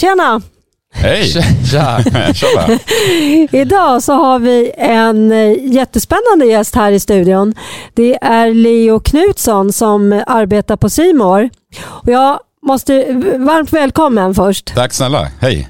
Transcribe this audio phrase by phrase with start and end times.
[0.00, 0.40] Tjena!
[0.94, 1.32] Hej!
[1.70, 1.98] Tja!
[3.58, 7.54] Idag så har vi en eh, jättespännande gäst här i studion.
[7.94, 11.50] Det är Leo Knutsson som arbetar på Simor.
[12.06, 12.92] Jag måste,
[13.38, 14.74] varmt välkommen först.
[14.74, 15.68] Tack snälla, hej!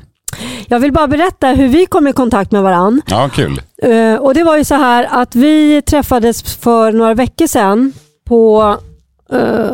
[0.69, 3.03] Jag vill bara berätta hur vi kom i kontakt med varann.
[3.07, 3.63] Ja, kul.
[3.83, 7.93] Eh, Och det var ju så här att vi träffades för några veckor sedan
[8.29, 8.77] på
[9.33, 9.73] eh,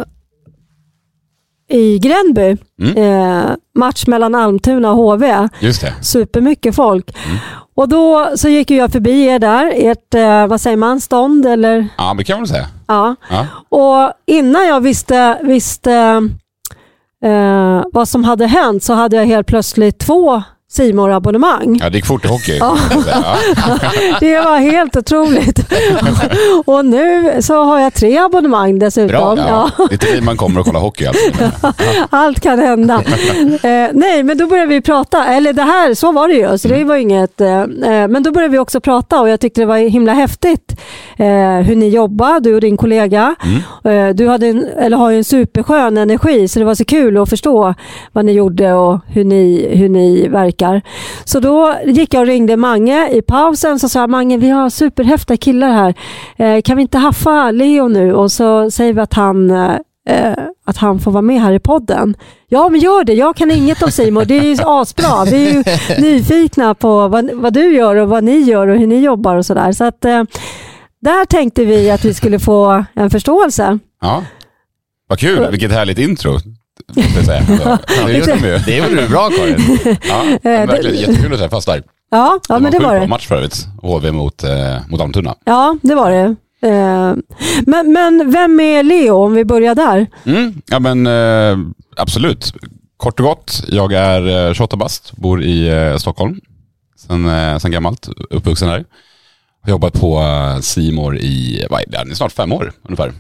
[1.69, 2.57] i Gränby.
[2.83, 2.97] Mm.
[2.97, 5.49] Eh, match mellan Almtuna och HV.
[5.61, 5.95] Just det.
[6.03, 7.17] supermycket folk.
[7.27, 7.39] Mm.
[7.75, 11.89] Och då så gick jag förbi er där, ert, eh, vad säger man, stånd eller?
[11.99, 12.67] Ja, det kan man säga.
[12.87, 13.17] Ja.
[13.31, 13.47] Ja.
[13.69, 15.93] Och innan jag visste, visste
[17.25, 21.97] eh, vad som hade hänt så hade jag helt plötsligt två simor abonnemang ja, det
[21.97, 22.57] gick fort i hockey.
[22.57, 22.79] Ja.
[23.07, 23.37] Ja.
[24.21, 25.59] Det var helt otroligt.
[26.65, 29.39] och nu så har jag tre abonnemang dessutom.
[29.39, 29.71] Ja.
[29.89, 31.73] Det är till man kommer och kollar hockey alltså.
[32.11, 32.95] Allt kan hända.
[33.63, 35.25] eh, nej, men då började vi prata.
[35.25, 36.59] Eller det här, så var det ju.
[36.59, 39.61] Så det var inget, eh, eh, men då började vi också prata och jag tyckte
[39.61, 40.81] det var himla häftigt
[41.17, 41.27] eh,
[41.67, 43.35] hur ni jobbar, du och din kollega.
[43.45, 44.17] Mm.
[44.17, 47.31] Du hade en, eller har ju en superskön energi så det var så kul att
[47.31, 47.75] förstå
[48.13, 50.66] vad ni gjorde och hur ni, hur ni verkar.
[51.25, 54.71] Så då gick jag och ringde Mange i pausen så sa jag, Mange vi har
[54.71, 55.95] superhäftiga killar här.
[56.37, 59.77] Eh, kan vi inte haffa Leo nu och så säger vi att han eh,
[60.09, 62.17] eh, att han får vara med här i podden.
[62.49, 63.15] Ja, men gör det.
[63.15, 64.25] Jag kan inget om Simon.
[64.27, 65.25] Det är ju asbra.
[65.25, 65.65] Vi är ju
[66.03, 69.47] nyfikna på vad, vad du gör och vad ni gör och hur ni jobbar och
[69.47, 69.73] sådär.
[69.73, 70.23] Så att eh,
[71.01, 73.79] där tänkte vi att vi skulle få en förståelse.
[74.01, 74.25] ja.
[75.09, 76.39] Vad kul, vilket härligt intro.
[76.87, 77.45] Måste jag säga.
[77.65, 78.59] Ja, Det gjorde de ju.
[78.59, 79.79] Det gjorde du bra Karin.
[80.09, 81.83] Ja, men verkligen jättekul att träffas där.
[82.11, 83.07] Ja, ja men det var det.
[83.07, 83.67] match för övrigt.
[83.83, 85.35] HV mot, eh, mot Almtuna.
[85.45, 86.37] Ja, det var det.
[86.69, 87.15] Eh,
[87.67, 90.07] Men, men vem är Leo om vi börjar där?
[90.25, 91.59] Mm, ja men eh,
[91.97, 92.53] absolut.
[92.97, 96.41] Kort och gott, jag är eh, 28 bast, bor i eh, Stockholm
[96.99, 98.85] sen, eh, sen gammalt, uppvuxen här.
[99.63, 103.13] Har jobbat på eh, Simor i, vad är det, det snart fem år ungefär.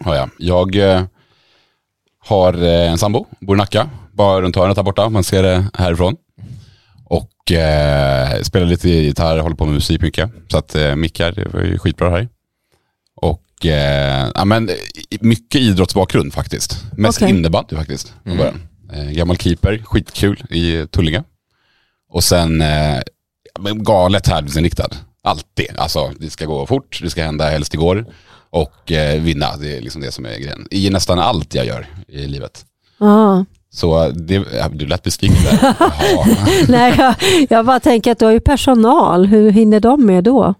[0.00, 0.30] Har jag.
[0.38, 1.02] Jag eh,
[2.24, 5.64] har eh, en sambo, bor i Nacka, bara runt hörnet här borta, man ser det
[5.74, 6.16] härifrån.
[7.04, 10.30] Och eh, spelar lite gitarr, håller på med musik mycket.
[10.48, 12.28] Så att eh, mickar, det var ju skitbra här.
[13.16, 14.74] Och eh, ja, men, eh,
[15.20, 16.84] mycket idrottsbakgrund faktiskt.
[16.96, 17.30] Mest Okej.
[17.30, 18.14] innebandy faktiskt.
[18.24, 18.62] början.
[18.92, 21.22] Eh, gammal keeper, skitkul i Tullinge.
[22.10, 23.00] Och sen eh,
[23.74, 24.88] galet tävlingsinriktad.
[25.22, 25.76] Alltid.
[25.76, 28.06] Alltså det ska gå fort, det ska hända helst igår.
[28.54, 30.66] Och eh, vinna, det är liksom det som är grejen.
[30.70, 32.64] I nästan allt jag gör i livet.
[32.98, 33.44] Ja.
[33.70, 35.74] Så det, du lät besviken där.
[36.68, 37.14] Nej, jag,
[37.50, 39.26] jag bara tänker att du har ju personal.
[39.26, 40.54] Hur hinner de med då?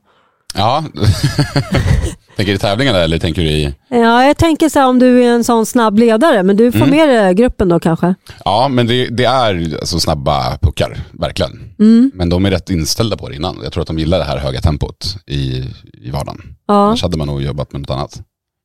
[0.55, 0.85] Ja.
[2.37, 3.75] tänker du i tävlingarna eller tänker du i...
[3.89, 6.79] Ja, jag tänker så här om du är en sån snabb ledare, men du får
[6.79, 6.91] Mm.
[6.91, 8.15] med dig gruppen då kanske?
[8.45, 11.75] Ja, men det, det är alltså snabba puckar, verkligen.
[11.79, 12.11] Mm.
[12.15, 13.61] Men de är rätt inställda på det innan.
[13.63, 16.41] Jag tror att de gillar det här höga tempot i, i vardagen.
[16.69, 16.75] Ja.
[16.87, 18.21] Annars hade man nog jobbat med något annat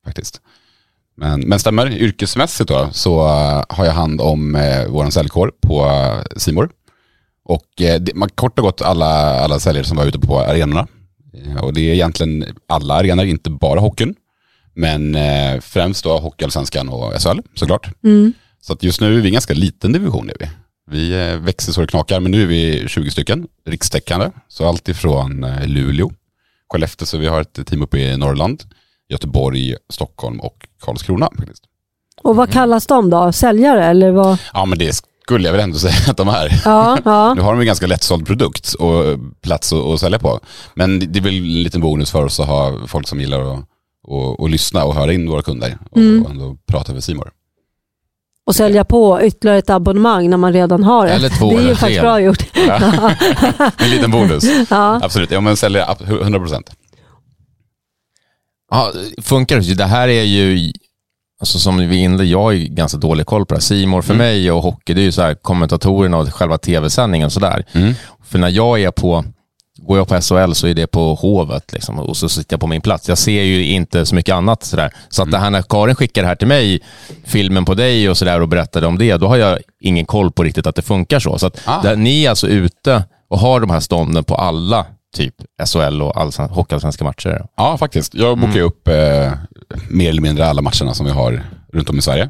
[0.06, 0.40] faktiskt.
[1.16, 5.84] Men, men stämmer, yrkesmässigt då så eh, har jag hand om uh, vår säljkår på
[5.84, 6.70] uh, Simor.
[7.44, 10.86] Och eh, det, man, kort och gott alla, alla säljare som var ute på arenorna.
[11.32, 14.14] Eh, och det är egentligen alla arenor, inte bara hockeyn.
[14.74, 17.88] Men eh, främst då Hockeyallsvenskan och SHL såklart.
[18.04, 18.32] Mm.
[18.60, 20.30] Så att just nu är vi en ganska liten division.
[20.30, 20.48] Är vi.
[20.90, 24.30] vi eh, växer så det knakar, men nu är vi 20 stycken rikstäckande.
[24.48, 26.12] Så allt ifrån Luleå,
[26.72, 28.64] Skellefteå, så vi har ett team uppe i Norrland,
[29.08, 31.28] Göteborg, Stockholm och Karlskrona.
[31.38, 31.64] Faktiskt.
[32.22, 33.32] Och vad kallas de då?
[33.32, 34.38] Säljare eller vad?
[34.52, 36.60] Ja, men det skulle jag väl ändå säga att de är.
[36.64, 37.34] Ja, ja.
[37.36, 40.40] Nu har de en ganska lättsåld produkt och eh, plats att, att sälja på.
[40.74, 43.58] Men det är väl en liten bonus för oss att ha folk som gillar att,
[43.58, 46.26] att, att lyssna och höra in våra kunder och Mm.
[46.30, 47.30] ändå prata med Simor.
[48.46, 51.12] Och sälja på ytterligare ett abonnemang när man redan har det.
[51.12, 52.44] Eller två det är ju faktiskt bra gjort.
[53.78, 54.44] En liten bonus.
[54.70, 55.00] Ja.
[55.02, 56.70] Absolut, ja men säljer ab- 100 procent.
[58.70, 58.92] Ja,
[59.22, 59.74] funkar det?
[59.74, 60.72] Det här är ju
[61.40, 63.62] alltså som vi inledde, jag ju ganska dålig koll på det här.
[63.62, 64.26] Simor för Mm.
[64.26, 67.64] mig och hockey, det är ju så här kommentatorerna och själva tv-sändningen och sådär.
[67.72, 67.94] Mm.
[68.24, 69.24] För när jag är på,
[69.82, 72.66] går jag på SHL så är det på Hovet liksom, och så sitter jag på
[72.66, 73.08] min plats.
[73.08, 74.92] Jag ser ju inte så mycket annat sådär.
[75.08, 76.80] Så att det här när Karin skickar det här till mig,
[77.24, 80.42] filmen på dig och sådär och berättade om det, då har jag ingen koll på
[80.42, 81.38] riktigt att det funkar så.
[81.38, 81.82] Så att Ah.
[81.82, 84.86] där, ni är alltså ute och har de här stånden på alla
[85.16, 85.34] typ
[85.66, 87.46] SHL och allsven- hockeyallsvenska matcher.
[87.56, 88.14] Ja, faktiskt.
[88.14, 89.32] Jag bokar ju upp eh,
[89.90, 92.28] mer eller mindre alla matcherna som vi har runt om i Sverige.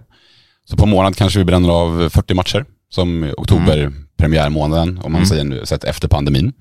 [0.70, 5.44] Så på månad kanske vi bränner av 40 matcher, som oktober premiärmånaden, om man säger
[5.44, 6.52] nu, sett efter pandemin.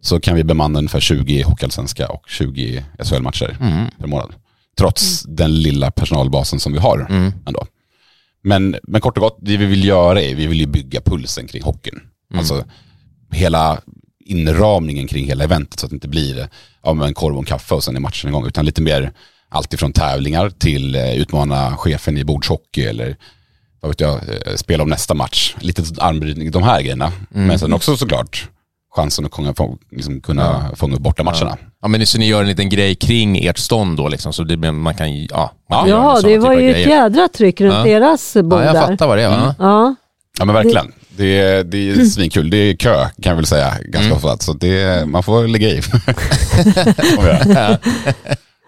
[0.00, 3.56] Så kan vi bemanna ungefär 20 hockeyallsvenska och 20 SHL-matcher
[3.98, 4.34] per månad.
[4.78, 7.06] Trots den lilla personalbasen som vi har
[7.46, 7.66] ändå.
[8.44, 11.46] Men, men kort och gott, det vi vill göra är, vi vill ju bygga pulsen
[11.46, 12.00] kring hockeyn.
[12.38, 12.64] Alltså
[13.32, 13.78] hela
[14.24, 16.48] inramningen kring hela eventet så att det inte blir
[16.82, 18.46] ja, en korv och en kaffe och sen är matchen igång.
[18.46, 19.12] Utan lite mer
[19.48, 23.16] allt ifrån tävlingar till eh, utmana chefen i bordshockey eller
[23.80, 25.54] vad vet jag, eh, spela om nästa match.
[25.60, 27.12] Lite armbrytning, de här grejerna.
[27.28, 28.48] Men sen också såklart
[28.94, 31.56] chansen att kunna, få, liksom, kunna fånga upp borta matcherna.
[31.82, 34.72] Ja, men så ni gör en liten grej kring ert stånd då, liksom, så det,
[34.72, 37.84] man kan ja, man Ja, Ja, det var ju ett jädra tryck runt Ja.
[37.84, 38.86] deras bord Ja, jag där.
[38.86, 39.28] fattar vad det är.
[39.28, 39.54] va?
[39.58, 39.94] Ja.
[40.38, 40.86] Ja men verkligen.
[40.86, 42.50] Det är, det är svinkul.
[42.50, 44.38] Det är kö kan jag väl säga ganska ofta.
[44.38, 45.82] Så det är, man får lägga i.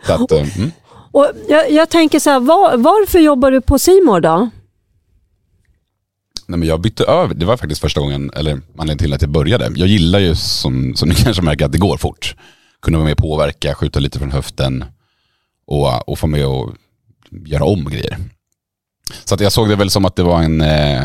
[0.06, 0.72] Så att, eh, mm.
[1.12, 4.50] Och jag, jag tänker så här, var, varför jobbar du på Simor då?
[6.46, 9.30] Nej, men jag bytte över, det var faktiskt första gången, eller anledningen till att jag
[9.30, 9.64] började.
[9.64, 12.36] Jag gillar ju som, som ni kanske märker att det går fort.
[12.82, 14.84] Kunna vara med och påverka, skjuta lite från höften
[15.66, 16.74] och, och få med och
[17.46, 18.18] göra om grejer.
[19.24, 20.60] Så att jag såg det väl som att det var en...
[20.60, 21.04] Eh,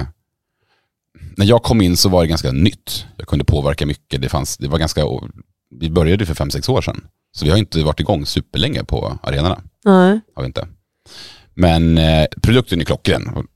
[1.39, 3.05] när jag kom in så var det ganska nytt.
[3.17, 4.21] Jag kunde påverka mycket.
[4.21, 5.01] Det, fanns, det var ganska...
[5.79, 7.01] Vi började för fem sex år sedan.
[7.31, 9.61] Så vi har inte varit igång superlänge på arenorna.
[9.85, 10.19] Nej.
[10.35, 10.67] Har vi inte.
[11.53, 13.47] Men eh, produkten är klockren.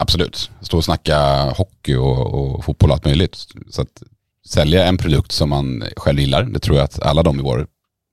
[0.00, 0.50] Absolut.
[0.60, 1.18] Stå och snacka
[1.56, 3.36] hockey och, och fotboll och allt möjligt.
[3.70, 4.02] Så att
[4.46, 7.66] sälja en produkt som man själv gillar, det tror jag att alla de i vår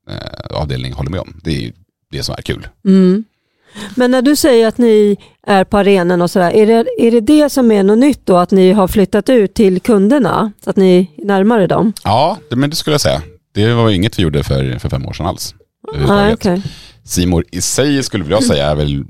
[0.10, 1.42] eh, avdelning håller med om.
[1.44, 1.74] Det är ju
[2.12, 2.68] det som är kul.
[2.86, 3.24] Mm.
[3.96, 5.18] Men när du säger att ni
[5.48, 8.38] är på arenan och sådär, är det, är det det som är något nytt då?
[8.38, 10.52] Att ni har flyttat ut till kunderna?
[10.64, 11.94] Så att ni är närmare dem?
[12.04, 13.22] Ja, det, men det skulle jag säga.
[13.54, 15.56] Det var inget vi gjorde för, för fem år sedan alls.
[15.88, 16.40] Överhuvudtaget.
[16.40, 16.62] okej.
[17.04, 19.06] Simor i sig skulle jag säga är väl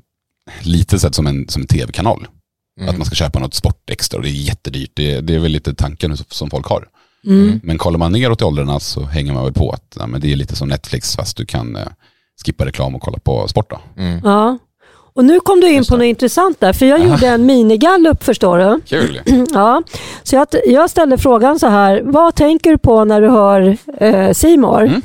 [0.62, 2.28] lite sett som en, som en tv-kanal.
[2.88, 4.92] Att man ska köpa något sportextra och det är jättedyrt.
[4.94, 6.88] Det, det är väl lite tanken som folk har.
[7.26, 7.60] Mm.
[7.64, 10.32] Men kollar man neråt i åldrarna så hänger man väl på att ja, men det
[10.32, 11.88] är lite som Netflix fast du kan eh,
[12.46, 13.70] skippa reklam och kolla på sport.
[13.70, 13.80] Då.
[14.24, 14.58] Ja.
[15.14, 15.98] Och nu kom du in på det.
[15.98, 18.82] något intressant där, för jag gjorde en minigallup förstår du.
[18.86, 19.22] Kul!
[19.54, 19.84] Ja,
[20.24, 24.32] så jag, jag ställde frågan så här, vad tänker du på när du hör eh,
[24.32, 24.82] Simor?
[24.82, 25.02] Mm.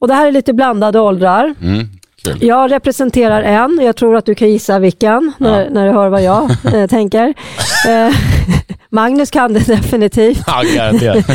[0.00, 1.54] Och det här är lite blandade åldrar.
[1.62, 1.86] Mm,
[2.24, 2.38] kul.
[2.40, 6.22] Jag representerar en, jag tror att du kan gissa vilken när, när du hör vad
[6.22, 7.34] jag eh, tänker.
[7.88, 8.14] Eh,
[8.90, 10.42] Magnus kan det definitivt.
[10.46, 11.26] Ja, garanterat.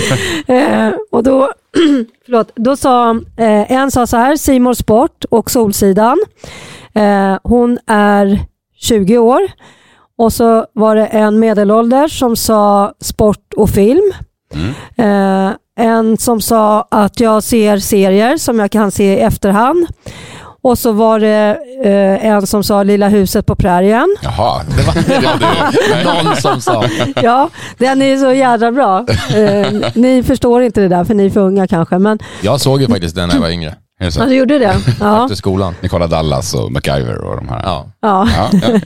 [0.48, 1.52] Eh, och då,
[2.25, 6.18] förlåt, då sa eh, en sa så här, Simor Sport och Solsidan.
[6.94, 8.39] Eh, hon är
[8.75, 9.41] 20 år.
[10.18, 14.12] Och så var det en medelålders som sa sport och film.
[14.53, 15.47] Mm.
[15.47, 19.88] Eh, en som sa att jag ser serier som jag kan se i efterhand.
[20.63, 24.16] Och så var det eh, en som sa Lilla huset på prärien.
[24.22, 25.40] Jaha, det var, det var
[25.98, 26.04] du.
[26.24, 26.83] Någon som sa.
[27.24, 29.06] Ja, den är så jädra bra.
[29.35, 31.97] Eh, ni förstår inte det där för ni är för unga kanske.
[31.97, 34.76] Men Jag såg ju faktiskt den när jag var yngre, Är ja, du gjorde det.
[35.00, 35.76] Ja, efter skolan.
[35.81, 37.62] Ni kollar Dallas och MacGyver och de här.
[37.64, 37.88] Ja.
[38.02, 38.28] ja.
[38.35, 38.80] Ja, ja.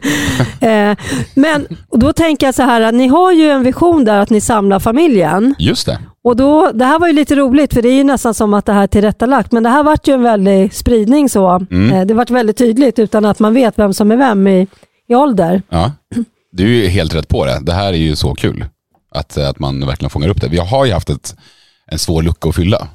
[0.68, 0.98] Eh,
[1.34, 4.30] men och då tänker jag så här att ni har ju en vision där att
[4.30, 5.56] ni samlar familjen.
[5.60, 6.00] Just det.
[6.25, 8.65] Och då, det här var ju lite roligt för det är ju nästan som att
[8.65, 9.51] det här är tillrättalagt.
[9.51, 11.65] Men det här vart ju en väldig spridning så.
[11.72, 11.94] Mm.
[11.94, 14.67] Eh, det vart väldigt tydligt utan att man vet vem som är vem i,
[15.08, 15.62] i ålder.
[15.70, 15.91] Ja.
[16.51, 17.60] Du är ju helt rätt på det.
[17.62, 18.65] Det här är ju så kul.
[19.12, 20.48] Att, att man verkligen fångar upp det.
[20.48, 21.36] Vi har ju haft ett,
[21.88, 22.88] en svår lucka att fylla.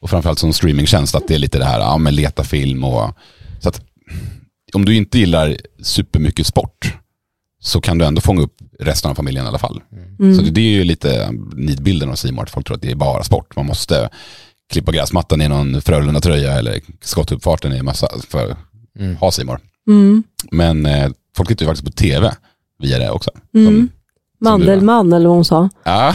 [0.00, 3.10] Och framförallt som streamingtjänst att det är lite det här, ja men leta film och...
[3.60, 3.80] Så att
[4.74, 6.94] om du inte gillar supermycket sport
[7.60, 9.82] så kan du ändå fånga upp resten av familjen i alla fall.
[10.36, 12.94] Så det, det är ju lite nidbilden av Simon att folk tror att det är
[12.94, 13.56] bara sport.
[13.56, 14.08] Man måste
[14.72, 19.60] klippa gräsmattan i någon Frölunda-tröja eller skottuppfarten i massa för att ha Simor.
[19.88, 20.22] Mm.
[20.50, 22.34] Men eh, folk tittar ju faktiskt på tv
[22.78, 23.30] via det också.
[23.54, 23.66] Mm.
[23.66, 23.88] Som,
[24.40, 25.68] Mandelmann eller vad hon sa.
[25.84, 26.14] ja,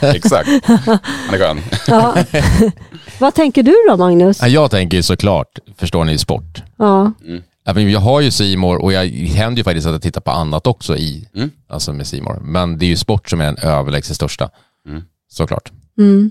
[0.00, 0.48] exakt.
[0.66, 1.60] Han är skön.
[1.86, 2.16] Ja.
[3.18, 4.38] Vad tänker du då Magnus?
[4.42, 6.62] Ja, Jag tänker såklart, förstår ni, sport.
[6.78, 7.12] Ja.
[7.22, 7.42] Men
[7.76, 10.66] Jag har ju Simor och jag, det händer ju faktiskt att jag tittar på annat
[10.66, 11.50] också i, Mm.
[11.68, 12.38] alltså med Simor.
[12.42, 14.50] Men det är ju sport som är den överlägset största.
[14.88, 15.02] Mm.
[15.28, 15.70] Såklart.
[15.98, 16.30] Mm.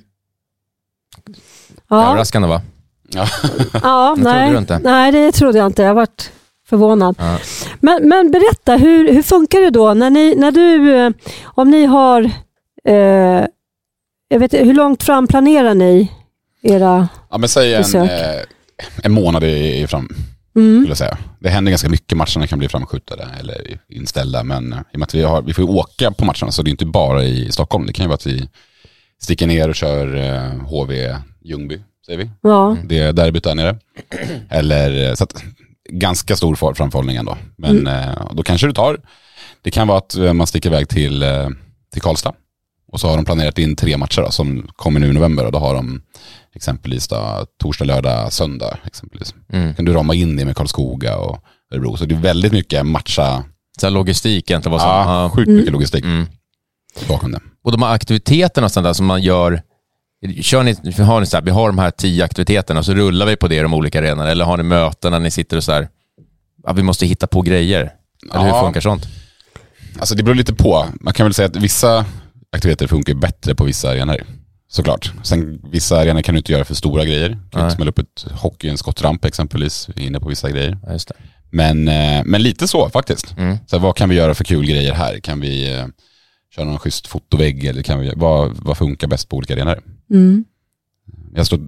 [1.89, 2.08] Ja.
[2.10, 2.62] Överraskande va?
[3.10, 3.27] Ja.
[3.84, 4.79] Ja, Det trodde nej, du inte.
[4.79, 5.84] nej, det trodde jag inte.
[5.84, 6.31] Jag varit
[6.69, 7.15] förvånad.
[7.19, 7.38] Ja.
[7.79, 11.12] Men, men berätta, hur, hur funkar det då när, ni, när du, eh,
[11.43, 12.31] om ni har,
[12.86, 13.46] eh,
[14.27, 16.12] jag vet, hur långt fram planerar ni
[16.62, 17.08] era...
[17.29, 18.10] Ja men säg en, Besök.
[18.12, 18.41] eh,
[19.03, 20.10] en månad i, i fram,
[20.56, 20.77] Mm.
[20.77, 21.18] skulle jag säga.
[21.39, 25.15] Det händer ganska mycket, matcherna kan bli framskjutade eller inställda, men i och med att
[25.15, 27.86] vi, har, vi får ju åka på matcherna så det är inte bara i Stockholm.
[27.86, 28.50] Det kan ju vara att vi
[29.22, 32.29] sticker ner och kör eh, HV Ljungby, säger vi.
[32.41, 32.77] Ja.
[32.86, 33.77] Det är derbyt där nere.
[34.50, 35.44] Eller, eh, så att,
[35.89, 37.38] ganska stor framförhållning ändå.
[37.56, 38.98] Men eh, då kanske det tar,
[39.62, 41.50] det kan vara att eh, man sticker iväg till, eh,
[41.94, 42.34] till Karlstad.
[42.91, 45.51] Och så har de planerat in tre matcher då, som kommer nu i november och
[45.51, 46.01] då har de
[46.60, 48.78] exempelvis då, torsdag, lördag, söndag.
[48.86, 49.34] Exempelvis.
[49.54, 49.75] Mm.
[49.75, 51.98] kan du rama in det med Karlskoga och Örebro.
[51.98, 53.44] Så det är väldigt mycket matcha,
[53.80, 54.72] Så här logistik egentligen.
[54.72, 56.25] Vad som, ja, sjukt mycket logistik Mm.
[57.08, 57.39] bakom det.
[57.63, 59.62] Och de här aktiviteterna och sånt där som man gör,
[60.42, 63.25] kör ni, har ni så här, vi har de här tio aktiviteterna och så rullar
[63.25, 65.63] vi på det i de olika arenorna eller har ni möten när ni sitter och
[65.63, 65.88] så här,
[66.63, 67.92] ja, vi måste hitta på grejer?
[68.34, 68.62] Eller hur Ja.
[68.63, 69.08] funkar sånt?
[70.00, 70.86] Alltså det beror lite på.
[71.01, 72.06] Man kan väl säga att vissa
[72.51, 74.18] aktiviteter funkar bättre på vissa arenor.
[74.72, 75.14] Såklart.
[75.24, 77.30] Sen vissa arenor kan du inte göra för stora grejer.
[77.30, 77.64] Du kan Nej.
[77.64, 79.90] inte smälla upp ett hockey, en skottramp exempelvis.
[79.96, 80.78] Inne på vissa grejer.
[80.86, 81.16] Ja, just det.
[81.52, 83.38] Men, eh, men lite så faktiskt.
[83.38, 83.58] Mm.
[83.68, 85.20] Så vad kan vi göra för kul grejer här?
[85.20, 85.86] Kan vi eh,
[86.56, 89.80] köra någon schysst fotovägg eller kan vi, vad, vad funkar bäst på olika arenor?
[90.12, 90.46] Mm.
[91.36, 91.60] Jag har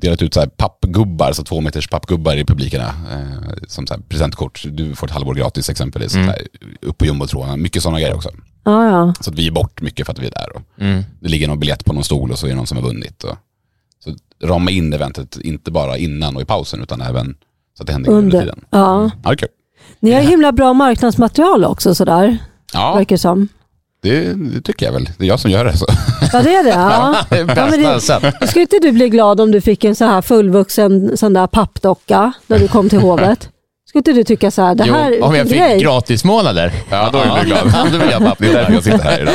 [0.00, 2.86] delat ut så här pappgubbar, så två meters pappgubbar i publikerna.
[3.12, 4.64] Eh, som så här presentkort.
[4.70, 6.14] Du får ett halvår gratis exempelvis.
[6.14, 6.26] Mm.
[6.26, 6.42] Så här,
[6.80, 7.62] upp på jumbotråden.
[7.62, 8.30] Mycket sådana grejer också.
[8.72, 9.14] Ja, ja.
[9.20, 10.56] Så att vi är bort mycket för att vi är där.
[10.56, 11.04] Och Mm.
[11.20, 13.24] det ligger någon biljett på någon stol och så är det någon som har vunnit.
[13.24, 13.36] Och,
[14.04, 14.14] så
[14.46, 17.34] rama in eventet, inte bara innan och i pausen utan även
[17.76, 18.60] så att det händer under tiden.
[18.70, 19.10] Ja.
[19.22, 19.48] Ja, det är kul.
[20.00, 22.38] Ni har himla bra marknadsmaterial också sådär,
[22.72, 23.48] Ja, verkar det som.
[24.02, 25.08] det, det tycker jag väl.
[25.18, 25.76] Det är jag som gör det.
[25.76, 25.86] Så.
[26.32, 26.70] Ja, det är det.
[26.70, 27.16] Ja.
[27.30, 28.48] Det är Ja, men bästa det- sätt.
[28.50, 32.32] Skulle inte du bli glad om du fick en så här fullvuxen sån där pappdocka
[32.46, 33.48] när du kom till hovet?
[33.88, 35.80] Skulle inte du tycka så här, det här Jo, om jag är fick grej?
[35.80, 36.72] gratismånader.
[36.90, 37.58] Ja, då är du glad.
[37.72, 39.34] Ja, då vill jag Det är därför jag sitter här idag.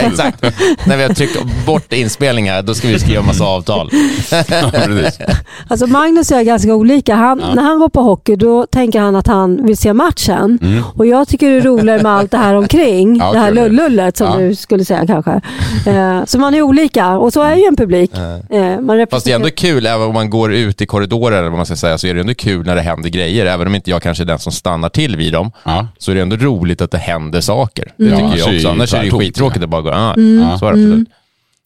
[0.12, 0.42] Exakt.
[0.86, 3.90] När vi har tryckt bort inspelningar, då ska vi skriva massa avtal.
[4.30, 5.34] Ja.
[5.68, 7.14] Alltså Magnus och jag är ganska olika.
[7.14, 10.58] Han, När han går på hockey då tänker han att han vill se matchen.
[10.96, 13.08] Och jag tycker det är roligare med allt det här omkring.
[13.08, 13.18] Mm.
[13.20, 13.54] Ja, det här kul.
[13.56, 14.46] lullullet som Ja.
[14.46, 15.40] du skulle säga kanske.
[15.86, 18.10] Eh, så man är olika och så är ju en publik.
[18.50, 21.48] Eh, man Fast det är ändå kul, även om man går ut i korridorer, eller
[21.48, 23.31] vad man ska säga, så är det ändå kul när det händer grejer.
[23.40, 25.88] Även om inte jag kanske är den som stannar till vid dem, Ja.
[25.98, 27.92] så är det ändå roligt att det händer saker.
[27.96, 28.50] Det Ja, tycker jag också.
[28.52, 30.58] ju Annars är det skittråkigt att bara gå, ah, Ja.
[30.58, 31.08] så är det absolut.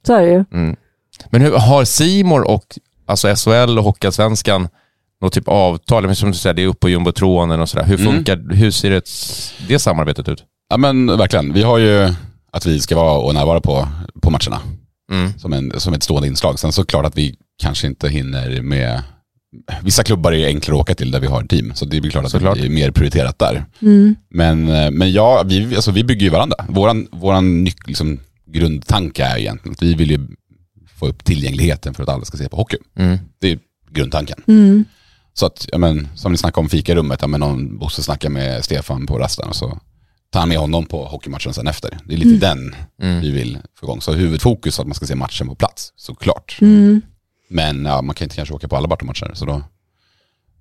[0.06, 0.44] Så är det ju.
[0.52, 0.76] Mm.
[1.30, 2.64] Men hur, har Simor och
[3.06, 4.68] alltså SHL och Hockeyallsvenskan
[5.22, 6.16] något typ avtal?
[6.16, 7.84] Som du säger, det är uppe på jumbotronen och sådär.
[7.84, 8.12] Hur Mm.
[8.14, 9.02] funkar, hur ser det,
[9.68, 10.44] det samarbetet ut?
[10.70, 11.52] ja, men verkligen.
[11.52, 12.14] Vi har ju
[12.50, 13.88] att vi ska vara och närvara på,
[14.22, 14.60] på matcherna
[15.12, 15.38] Mm.
[15.38, 16.58] som, en, som ett stående inslag.
[16.58, 19.02] Sen så klart att vi kanske inte hinner med
[19.82, 22.10] Vissa klubbar är enklare att åka till där vi har ett team, så det blir
[22.10, 22.58] klart att Såklart.
[22.58, 23.64] det är mer prioriterat där.
[23.82, 24.14] Mm.
[24.30, 26.56] Men, eh, men ja, vi, alltså, vi bygger ju varandra.
[26.68, 30.20] Våran, våran liksom, grundtanke är egentligen att vi vill ju
[30.98, 32.76] få upp tillgängligheten för att alla ska se på hockey.
[32.98, 33.18] Mm.
[33.40, 33.58] Det är
[33.90, 34.42] grundtanken.
[34.48, 34.84] Mm.
[35.34, 38.64] Så att, ja, men, som ni snackade om fikarummet, ja, men någon Bosse snackar med
[38.64, 39.78] Stefan på rasten och så
[40.32, 41.98] tar han med honom på hockeymatchen sen efter.
[42.04, 43.20] Det är lite den Mm.
[43.20, 44.00] vi vill få igång.
[44.00, 46.58] Så huvudfokus är att man ska se matchen på plats, såklart.
[46.60, 47.00] Mm.
[47.48, 49.62] Men ja, man kan inte kanske åka på alla Barton-matcher, så då,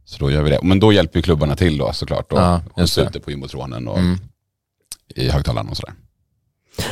[0.06, 0.60] så då gör vi det.
[0.64, 2.32] Men då hjälper ju klubbarna till då såklart.
[2.32, 2.98] Och, Ja, det.
[3.02, 4.18] ute på jumbotronen och Mm.
[5.16, 5.94] i högtalaren och sådär.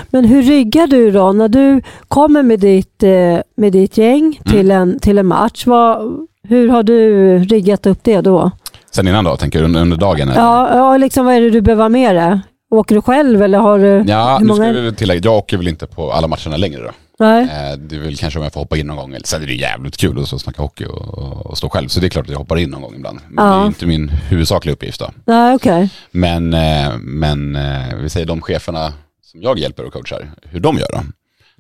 [0.10, 4.52] Men hur riggar du då när du kommer med ditt, eh, med ditt gäng Mm.
[4.58, 5.66] till, en, till en match?
[5.68, 6.12] Vad,
[6.44, 8.52] hur har du riggat upp det då?
[8.92, 10.30] Sen innan då, tänker du under, under dagen?
[10.30, 10.42] eller?
[10.42, 12.40] Ja, ja liksom, vad är det du behöver ha med dig?
[12.72, 14.04] Åker du själv eller har du...
[14.08, 16.92] Ja, hur nu ska vi tillägga, jag åker väl inte på alla matcherna längre då.
[17.20, 17.44] Nej.
[17.44, 19.14] Eh, Det är väl kanske om jag får hoppa in någon gång.
[19.16, 21.88] Eller- Sen är det jävligt kul att snacka hockey och, och, stå själv.
[21.88, 23.20] Så det är klart att jag hoppar in någon gång ibland.
[23.30, 23.54] Men Ja.
[23.56, 25.12] det är inte min huvudsakliga uppgift då.
[25.26, 25.90] Nej, okej.
[26.12, 30.78] Men, eh, men eh, vi säger de cheferna som jag hjälper och coachar, hur de
[30.78, 31.02] gör då.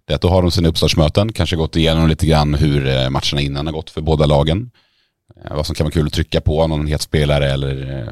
[0.05, 3.41] Det är att då har de sina uppstartsmöten, kanske gått igenom lite grann hur matcherna
[3.41, 4.71] innan har gått för båda lagen.
[5.51, 8.09] Vad som kan vara kul att trycka på, någon het spelare eller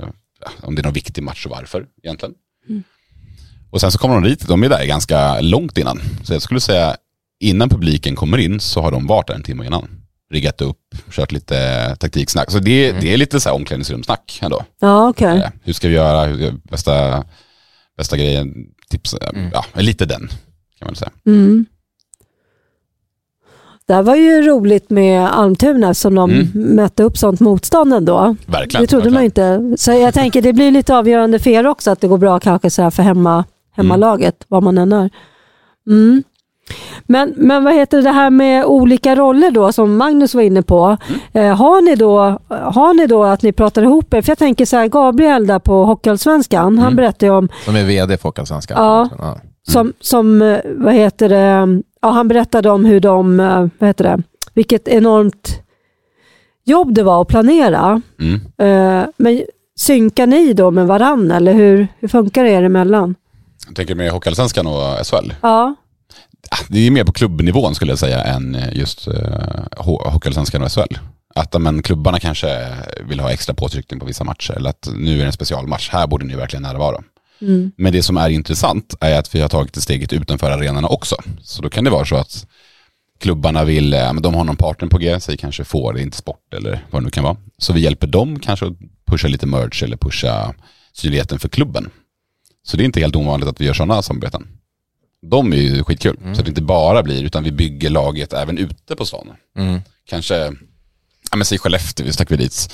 [0.62, 2.34] om det är någon viktig match och varför egentligen.
[3.72, 6.02] Och sen så kommer de dit, de är där ganska långt innan.
[6.24, 6.96] Så jag skulle säga
[7.42, 9.88] innan publiken kommer in så har de varit där en timme innan.
[10.34, 10.78] Riggat upp,
[11.12, 12.52] kört lite taktiksnack.
[12.52, 14.64] Så det, det är lite så här omklädningsrumssnack ändå.
[14.82, 15.38] Ja, okej.
[15.38, 16.26] Eh, Hur ska vi göra?
[16.26, 17.24] Hur, bästa,
[17.98, 18.54] bästa grejen,
[18.90, 20.28] tips, eh, ja, lite den
[20.80, 21.12] kan man säga.
[21.26, 21.66] Mm.
[23.86, 26.76] Det var ju roligt med Almtuna som de Mm.
[26.76, 28.36] mötte upp sånt motstånd ändå.
[28.46, 28.84] Verkligen.
[28.84, 29.74] Det trodde man ju inte.
[29.78, 32.70] Så jag tänker det blir lite avgörande för er också att det går bra kanske
[32.70, 33.44] så här för hemma,
[33.76, 35.10] hemmalaget, vad man än är.
[35.88, 36.24] Mm.
[37.08, 40.98] Men, men vad heter det här med olika roller då som Magnus var inne på.
[41.34, 44.22] Eh, har, ni då, har ni då att ni pratar ihop er?
[44.22, 46.96] För jag tänker så här, Gabriel där på Hockeyallsvenskan, han Mm.
[46.96, 48.78] berättade ju om Som är VD för Hockeyallsvenskan.
[48.86, 49.10] Ja.
[49.20, 49.38] ja.
[49.68, 54.04] som, som eh, vad heter det, ja, han berättade om hur de, eh, vad heter
[54.04, 54.24] det,
[54.54, 55.62] vilket enormt
[56.66, 58.02] jobb det var att planera.
[58.20, 58.36] Mm.
[58.58, 59.42] Eh, Men
[59.80, 63.16] synkar ni då med varann eller hur, hur funkar det er emellan?
[63.68, 65.34] Jag tänker med Hockeyallsvenskan och SHL.
[65.42, 65.76] Ja,
[66.70, 69.14] Det är mer på klubbnivån skulle jag säga än just uh,
[69.78, 70.98] Hockeyallsvenskan och SHL.
[71.36, 72.76] Att men, klubbarna kanske
[73.10, 76.08] vill ha extra påtryckning på vissa matcher eller att nu är det en specialmatch, här
[76.08, 77.04] borde ni verkligen närvara.
[77.42, 77.72] mm.
[77.78, 81.16] Men det som är intressant är att vi har tagit det steget utanför arenorna också.
[81.42, 82.48] Så då kan det vara så att
[83.20, 86.86] klubbarna vill, eh, de har någon partner på G, säg kanske får, inte sport eller
[86.92, 87.38] vad det nu kan vara.
[87.58, 88.74] Så vi hjälper dem kanske att
[89.06, 90.54] pusha lite merch eller pusha
[90.94, 91.90] synligheten för klubben.
[92.64, 94.48] Så det är inte helt ovanligt att vi gör sådana samarbeten.
[95.22, 98.96] De är ju skitkul, så det inte bara blir, utan vi bygger laget även ute
[98.96, 99.32] på stan.
[99.58, 99.82] Mm.
[100.06, 100.36] Kanske,
[101.32, 102.74] ja men säg Skellefteå, vi stack vi dit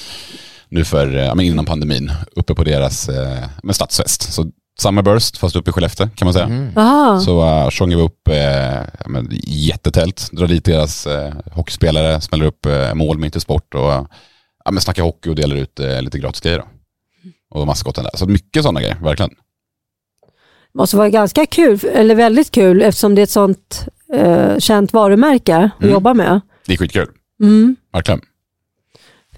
[0.69, 4.33] nu för, ja men innan pandemin, uppe på deras eh, men stadsfest.
[4.33, 6.45] Så Summerburst, fast uppe i Skellefteå kan man säga.
[6.45, 7.21] Mm.
[7.21, 12.45] Så uh, sjunger vi upp eh, ja, men, jättetält, drar dit deras eh, hockeyspelare, smäller
[12.45, 14.05] upp eh, mål med inte sport och uh,
[14.65, 16.57] ja, men snackar hockey och delar ut eh, lite gratis grejer.
[16.57, 16.65] Då.
[17.49, 18.17] Och maskoten där.
[18.17, 19.31] Så mycket sådana grejer, verkligen.
[20.77, 25.55] Måste vara ganska kul, eller väldigt kul eftersom det är ett sånt eh, känt varumärke
[25.57, 25.93] att Mm.
[25.93, 26.41] jobba med.
[26.65, 27.07] Det är skitkul,
[27.41, 27.75] Mm.
[27.93, 28.22] verkligen.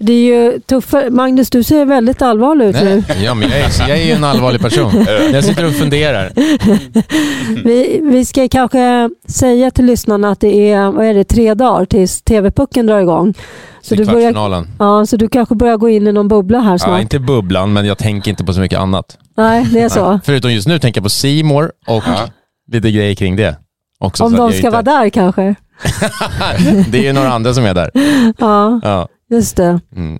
[0.02, 1.10] Det är ju tuffare.
[1.10, 3.02] Magnus, du ser väldigt allvarlig ut nu.
[3.24, 5.06] Ja, men jag, är, jag är ju en allvarlig person.
[5.32, 6.32] Jag sitter och funderar.
[7.64, 11.84] Vi, vi ska kanske säga till lyssnarna att det är, vad är det, tre dagar
[11.84, 13.34] tills TV-pucken drar igång.
[13.82, 16.78] Så du, börjar, ja, så du kanske börjar gå in i någon bubbla här Ja,
[16.78, 17.00] snart.
[17.02, 19.18] inte bubblan, men jag tänker inte på så mycket annat.
[19.36, 20.20] Nej, det är så.
[20.24, 22.28] Förutom just nu tänker jag på Seymour och Ja.
[22.72, 23.56] lite grejer kring det.
[23.98, 25.54] Också, Om de jag ska inte- vara där kanske.
[26.88, 27.90] det är ju några andra som är där.
[28.38, 29.80] Ja, Ja, just det.
[29.96, 30.18] mm,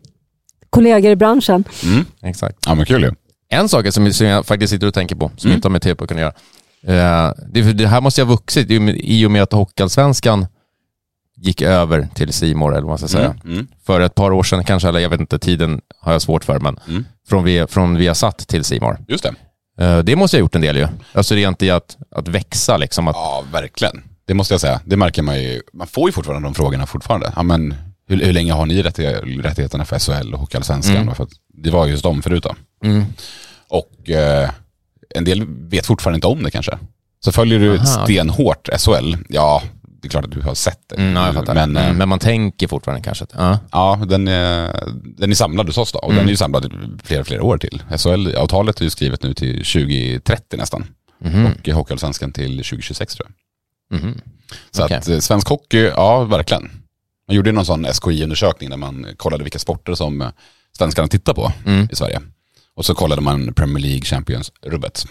[0.70, 1.64] Kollegor i branschen.
[1.84, 2.04] Mm.
[2.22, 2.56] exakt.
[2.66, 3.10] Ja men kul ju.
[3.48, 5.56] En sak som, jag faktiskt sitter och tänker på, som Mm.
[5.56, 7.26] inte har med TV-pucken att göra.
[7.26, 9.52] Eh, det, det här måste ju ha vuxit i och med- i och med att
[9.52, 10.46] Hockeyallsvenskan
[11.40, 13.34] gick över till Simor eller vad man ska säga.
[13.44, 13.52] Mm.
[13.54, 13.66] Mm.
[13.86, 16.58] För ett par år sedan kanske, eller jag vet inte, tiden har jag svårt för,
[16.60, 17.04] men Mm.
[17.28, 18.98] från, vi, från Viasat till Simor.
[19.08, 19.34] Just det.
[19.84, 20.88] Eh, det måste jag ha gjort en del ju.
[21.12, 23.08] Alltså rent i att, att växa liksom.
[23.08, 24.02] Att, Ja, verkligen.
[24.26, 24.80] Det måste jag säga.
[24.84, 25.62] Det märker man ju.
[25.72, 27.32] Man får ju fortfarande de frågorna fortfarande.
[27.36, 27.74] Ja, men
[28.08, 30.96] hur, hur länge har ni rättig- rättigheterna för SHL och Hockeyallsvenskan?
[30.96, 31.14] Mm.
[31.14, 32.54] För det var just de förut då.
[32.88, 33.04] mm.
[33.68, 34.50] Och eh,
[35.14, 36.78] en del vet fortfarande inte om det kanske.
[37.24, 39.62] Så följer du Aha, stenhårt SHL, ja,
[40.02, 40.96] det är klart att du har sett det.
[40.96, 41.54] Mm, ja, jag fattar.
[41.54, 43.58] Men, mm, eh, men man tänker fortfarande kanske att, ja.
[43.72, 44.84] ja, den är,
[45.16, 45.98] den är samlad hos oss då.
[45.98, 46.16] Och Mm.
[46.16, 46.72] den är ju samlad
[47.04, 47.82] flera, flera år till.
[47.96, 50.86] SHL-avtalet är ju skrivet nu till 2030 nästan.
[51.18, 51.46] Mhm.
[51.46, 53.28] Och Hockeyallsvenskan till 2026 tror
[53.90, 54.00] jag.
[54.00, 54.20] Mhm.
[54.70, 54.96] Så Okej.
[54.96, 56.70] att eh, svensk hockey, ja verkligen.
[57.28, 60.28] Man gjorde någon sån SKI-undersökning där man kollade vilka sporter som eh,
[60.78, 61.88] svenskarna tittar på Mm.
[61.92, 62.20] i Sverige.
[62.76, 65.06] Och så kollade man Premier League Champions-rubbet.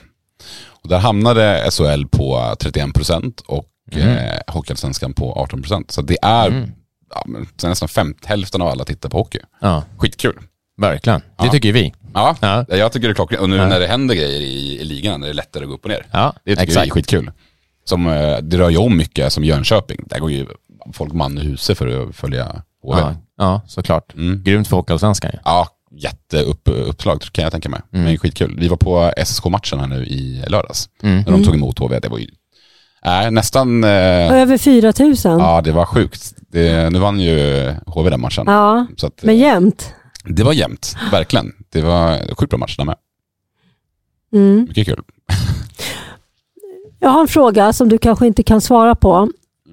[0.68, 4.18] Och där hamnade SHL på 31% och Mm.
[4.18, 5.92] eh, Hockeyallsvenskan på 18%.
[5.92, 6.72] Så det är Mm.
[7.14, 7.26] ja,
[7.70, 9.40] nästan fem, hälften av alla tittar på hockey.
[9.62, 10.40] Ja, Skitkul.
[10.78, 11.20] verkligen.
[11.20, 11.52] Det Ja.
[11.52, 11.94] tycker vi.
[12.14, 12.66] Ja, Ja.
[12.70, 13.42] jag tycker det är klockrent.
[13.42, 15.76] Och nu när det händer grejer i, i ligan, när det är lättare att gå
[15.76, 16.06] upp och ner.
[16.12, 16.86] Ja, Det tycker exakt.
[16.86, 17.32] vi är skitkul.
[17.86, 20.00] Som, eh, det rör ju om mycket som Jönköping.
[20.06, 20.46] Där går ju
[20.94, 22.46] folk man i huset för att följa
[22.84, 23.00] HV.
[23.02, 24.14] Ja, ja, såklart.
[24.14, 24.44] Mm.
[24.44, 25.40] Grymt för Hockeyallsvenskan ju.
[25.46, 27.82] Ja, jätteuppslag kan jag tänka mig.
[27.94, 28.06] Mm.
[28.06, 28.56] Men skitkul.
[28.60, 30.90] Vi var på SSK-matchen här nu i lördags.
[31.04, 31.16] Mm.
[31.24, 32.00] När de tog emot HV.
[32.00, 32.28] Det var ju
[33.06, 35.16] äh, nästan, eh, Över 4 000.
[35.24, 36.34] Ja, ja det var sjukt.
[36.52, 38.46] Det, nu vann ju HV den matchen.
[38.96, 39.94] Så att, men jämnt.
[40.24, 41.52] det var jämnt, verkligen.
[41.70, 42.96] Det var sjukt bra match där med.
[44.34, 44.66] Mm.
[44.68, 45.04] Mycket kul.
[47.00, 49.30] Jag har en fråga som du kanske inte kan svara på.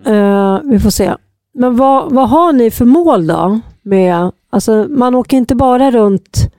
[0.07, 1.15] Eh, vi får se.
[1.55, 3.61] Men vad, vad har ni för mål då?
[3.83, 6.53] Med, alltså, man åker inte bara runt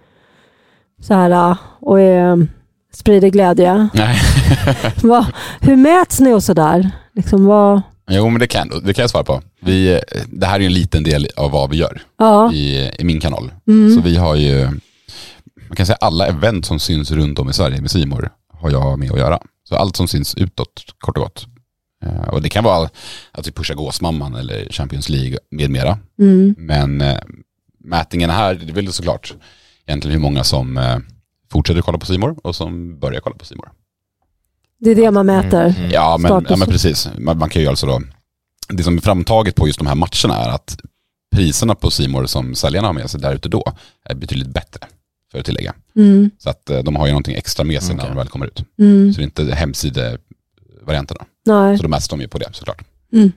[1.01, 2.47] så här eh, och är,
[2.93, 3.89] sprider glädje.
[3.93, 4.17] Nej.
[5.03, 5.25] vad,
[5.61, 6.91] hur mäts ni och sådär?
[7.13, 9.41] Liksom vad, Jo men det kan, det kan jag svara på.
[9.59, 12.53] Vi, det här är en liten del av vad vi gör ja.
[12.53, 13.51] i, i min kanal.
[13.67, 13.95] Mm.
[13.95, 14.65] Så vi har ju,
[15.67, 18.99] man kan säga alla event som syns runt om i Sverige med Simor har jag
[18.99, 19.39] med att göra.
[19.69, 21.47] Så allt som syns utåt, kort och gott.
[22.05, 22.89] Eh, Och det kan vara
[23.31, 25.99] att vi pushar Gåsmamman eller Champions League med mera.
[26.19, 26.55] Mm.
[26.57, 27.17] Men eh,
[27.79, 29.33] mätningen här, det är väl såklart
[29.85, 30.97] egentligen hur många som eh,
[31.51, 33.69] fortsätter kolla på Simor och som börjar kolla på Simor.
[34.79, 35.63] Det är det man mäter.
[35.63, 35.91] Mm, mm.
[35.91, 38.01] Ja men, ja men precis, man, man kan ju alltså då,
[38.69, 40.77] det som är framtaget på just de här matcherna är att
[41.35, 43.63] priserna på Simor som säljarna har med sig där ute då
[44.05, 44.87] är betydligt bättre,
[45.31, 45.73] för att tillägga.
[45.95, 46.31] Mm.
[46.37, 48.03] Så att eh, de har ju någonting extra med sig Okej.
[48.03, 48.63] när de väl kommer ut.
[48.79, 49.13] Mm.
[49.13, 50.17] Så det är inte
[50.87, 51.25] varianterna.
[51.45, 51.77] Nej.
[51.77, 52.81] Så då mäts de ju på det såklart.
[53.13, 53.31] Mm.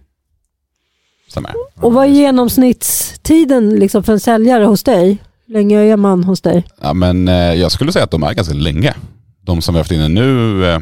[1.29, 1.55] Stämmer.
[1.76, 5.18] Och vad är genomsnittstiden liksom för en säljare hos dig?
[5.46, 6.64] Hur länge är man hos dig?
[6.81, 8.94] Ja, men eh, jag skulle säga att de är ganska länge.
[9.40, 10.81] De som vi har haft inne nu eh,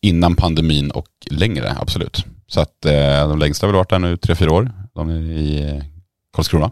[0.00, 2.24] innan pandemin och längre, absolut.
[2.46, 4.72] Så att eh, de längsta har väl varit där nu tre, fyra år.
[4.94, 5.82] De är i eh,
[6.32, 6.70] Karlskrona.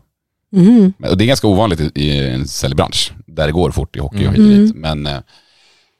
[0.51, 4.27] Men- Och det är ganska ovanligt i, en säljbransch där det går fort i hockey
[4.27, 4.51] och hit Mm.
[4.53, 4.77] och dit.
[4.77, 5.19] Men eh,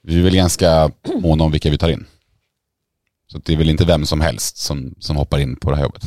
[0.03, 0.91] vi är väl ganska
[1.23, 2.05] måna om vilka vi tar in.
[3.33, 5.83] Så det är väl inte vem som helst som, som hoppar in på det här
[5.83, 6.03] jobbet.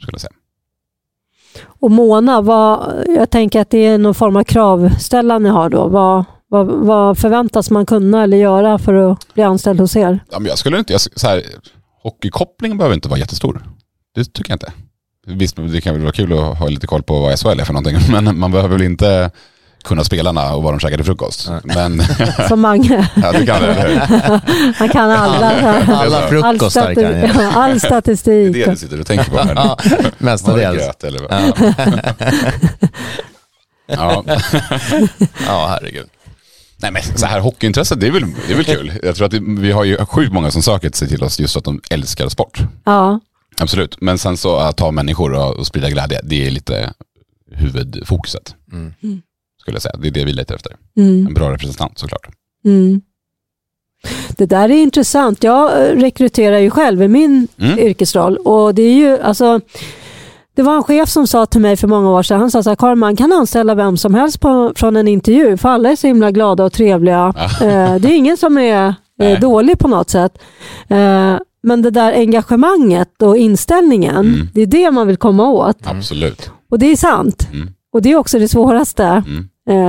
[0.00, 0.32] Skulle jag säga.
[1.64, 5.88] Och Mona, vad, jag tänker att det är någon form av kravställande ni har då.
[5.88, 10.20] Vad, vad, vad förväntas man kunna eller göra för att bli anställd hos er?
[10.30, 11.42] Ja, men jag skulle inte, jag, så här,
[12.02, 13.62] hockeykopplingen behöver inte vara jättestor.
[14.14, 14.72] Det tycker jag inte.
[15.26, 17.72] Visst, det kan väl vara kul att ha lite koll på vad SHL är för
[17.72, 19.30] någonting, men man behöver väl inte
[19.84, 21.50] kunna spelarna och vad de käkar till frukost.
[21.64, 22.02] Men,
[22.48, 23.08] Som Mange.
[23.22, 23.98] ja, det kan det?
[24.76, 25.50] Han kan alla,
[25.86, 27.54] Alla all, frukostar kan jag.
[27.54, 28.52] all Det är statistik.
[28.54, 29.38] det du sitter och tänker på.
[29.38, 29.54] här.
[29.54, 29.78] Ja,
[30.18, 30.76] mestadels.
[30.84, 31.30] gröt eller vad?
[33.86, 34.24] Ja.
[34.26, 34.36] Ja.
[35.46, 36.06] ja, herregud.
[36.84, 38.92] Nej men så här hockeyintresse, det är väl, det är väl kul.
[39.02, 41.52] Jag tror att det, vi har ju sjukt många som söker sig till oss just
[41.52, 42.60] för att de älskar sport.
[42.84, 43.20] Ja.
[43.58, 46.92] Absolut, men sen så att ta människor och, och sprida glädje, det är lite
[47.50, 48.54] huvudfokuset.
[48.72, 48.94] Mm.
[49.02, 49.22] Mm.
[49.60, 50.76] Skulle jag säga, det är det vi letar efter.
[50.96, 51.26] Mm.
[51.26, 52.28] En bra representant såklart.
[52.64, 53.00] Mm.
[54.36, 55.44] Det där är intressant.
[55.44, 57.78] Jag eh, rekryterar ju själv i min Mm.
[57.78, 59.60] yrkesroll och det är ju alltså
[60.54, 62.98] det var en chef som sa till mig för många år sedan, han sa Karin
[62.98, 66.30] man kan anställa vem som helst på, från en intervju för alla är så himla
[66.30, 67.32] glada och trevliga.
[67.62, 70.38] Eh, det är ingen som är eh, dålig på något sätt.
[70.88, 74.48] Eh, men det där engagemanget och inställningen, Mm.
[74.54, 75.78] det är det man vill komma åt.
[75.84, 76.50] Absolut.
[76.70, 77.48] Och det är sant.
[77.52, 77.68] Mm.
[77.92, 79.22] Och det är också det svåraste.
[79.26, 79.48] Mm.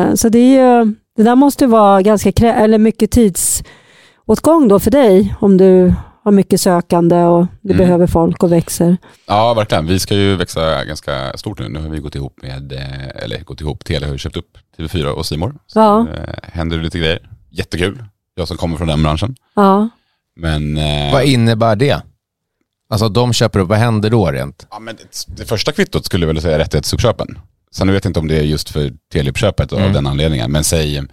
[0.10, 4.92] Eh, Så det, är ju, det där måste vara ganska eller mycket tidsåtgång då för
[4.92, 5.94] dig om du
[6.26, 7.78] har mycket sökande och du Mm.
[7.86, 8.98] behöver folk och växer.
[9.28, 9.86] Ja, verkligen.
[9.88, 11.70] Vi ska ju växa ganska stort nu.
[11.70, 14.58] Nu har vi gått ihop med, eh, eller gått ihop, Telia har ju köpt upp
[14.78, 15.54] TV4 och More.
[15.68, 16.08] Så Ja.
[16.14, 17.30] eh, händer det lite grejer.
[17.50, 18.04] Jättekul.
[18.36, 19.36] Jag som kommer från den branschen.
[19.56, 19.90] Ja.
[20.36, 22.02] Men, eh, Vad innebär det?
[22.90, 24.68] Alltså de köper upp, vad händer då rent?
[24.72, 27.40] Ja, men det, det första kvittot skulle jag väl säga rättighetsuppköpen.
[27.72, 29.94] Sen vet jag inte om det är just för Telia-uppköpet av Mm.
[29.94, 30.52] den anledningen.
[30.52, 31.04] Men säg,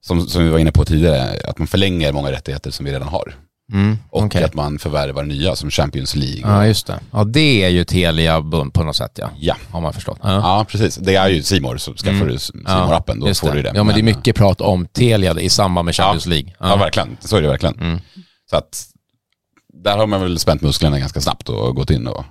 [0.00, 3.08] som, som vi var inne på tidigare, att man förlänger många rättigheter som vi redan
[3.08, 3.34] har.
[3.72, 4.44] Mm, Och okej.
[4.44, 6.40] att man förvärvar nya som Champions League.
[6.40, 7.00] Ja, just det.
[7.12, 8.42] Ja, det är ju Telia
[8.74, 9.30] på något sätt, ja.
[9.38, 9.56] Ja.
[9.70, 10.18] Har man förstått.
[10.22, 10.28] Ja.
[10.32, 10.96] Ja, precis.
[10.96, 12.28] Det är ju Simor så skaffar Mm.
[12.28, 13.72] du Simor-appen, då just får du det.
[13.74, 16.52] Ja, men det är mycket prat om Telia i samband med Champions League.
[16.60, 17.16] Ja, verkligen.
[17.20, 17.74] Så är det verkligen.
[17.80, 17.98] Mm.
[18.50, 18.86] Så att
[19.84, 22.24] där har man väl spänt musklerna ganska snabbt och gått in och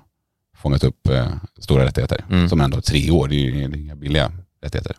[0.57, 1.27] fångat upp eh,
[1.59, 2.25] stora rättigheter.
[2.29, 2.49] Mm.
[2.49, 4.31] Som ändå tre år, det är ju inga billiga
[4.63, 4.95] rättigheter.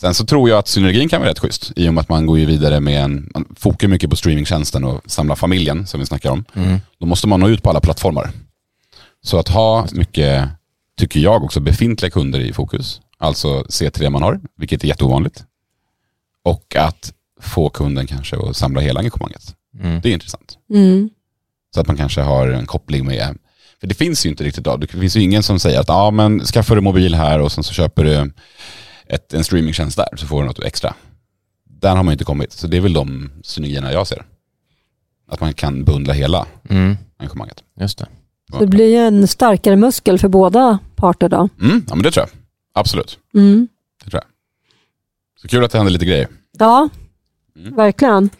[0.00, 2.26] Sen så tror jag att synergin kan vara rätt schysst i och med att man
[2.26, 6.06] går ju vidare med en, man fokar mycket på streamingtjänsten och samlar familjen som vi
[6.06, 6.44] snackar om.
[6.54, 6.78] Mm.
[6.98, 8.30] Då måste man nå ut på alla plattformar.
[9.22, 10.48] Så att ha mycket,
[10.98, 13.00] tycker jag också, befintliga kunder i fokus.
[13.18, 15.44] Alltså C3 man har, vilket är jätteovanligt.
[16.42, 19.54] Och att få kunden kanske att samla hela engagemanget.
[19.80, 20.00] Mm.
[20.00, 20.58] Det är intressant.
[20.70, 21.10] Mm.
[21.74, 23.38] Så att man kanske har en koppling med,
[23.80, 24.80] för det finns ju inte riktigt idag.
[24.80, 27.64] Det finns ju ingen som säger att ja, men skaffar du mobil här och sen
[27.64, 28.32] så köper du
[29.08, 30.94] ett, en streamingtjänst där så får du något extra.
[31.64, 32.52] Där har man inte kommit.
[32.52, 34.24] Så det är väl de synergierna jag ser.
[35.28, 36.96] Att man kan bundla hela Mm.
[37.18, 37.62] engagemanget.
[37.80, 38.06] Just det.
[38.52, 41.48] Så det blir en starkare muskel för båda parter då.
[41.60, 42.38] Mm, ja men det tror jag.
[42.80, 43.18] Absolut.
[43.34, 43.68] Mm.
[44.04, 44.30] Det tror jag.
[45.42, 46.28] Så kul att det händer lite grejer.
[46.58, 46.88] Ja,
[47.56, 47.76] Mm.
[47.76, 48.30] verkligen.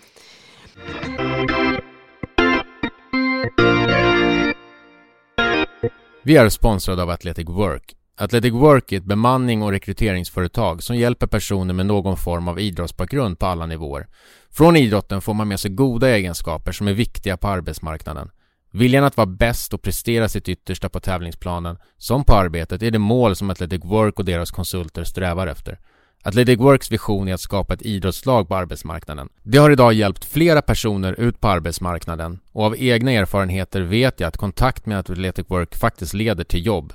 [6.22, 7.96] Vi är sponsrade av Athletic Work.
[8.18, 13.38] Athletic Work är ett bemanning och rekryteringsföretag som hjälper personer med någon form av idrottsbakgrund
[13.38, 14.06] på alla nivåer.
[14.50, 18.30] Från idrotten får man med sig goda egenskaper som är viktiga på arbetsmarknaden.
[18.72, 22.98] Viljan att vara bäst och prestera sitt yttersta på tävlingsplanen, som på arbetet, är det
[22.98, 25.78] mål som Athletic Work och deras konsulter strävar efter.
[26.22, 29.28] Athletic Works vision är att skapa ett idrottslag på arbetsmarknaden.
[29.42, 34.28] Det har idag hjälpt flera personer ut på arbetsmarknaden och av egna erfarenheter vet jag
[34.28, 36.92] att kontakt med Athletic Work faktiskt leder till jobb.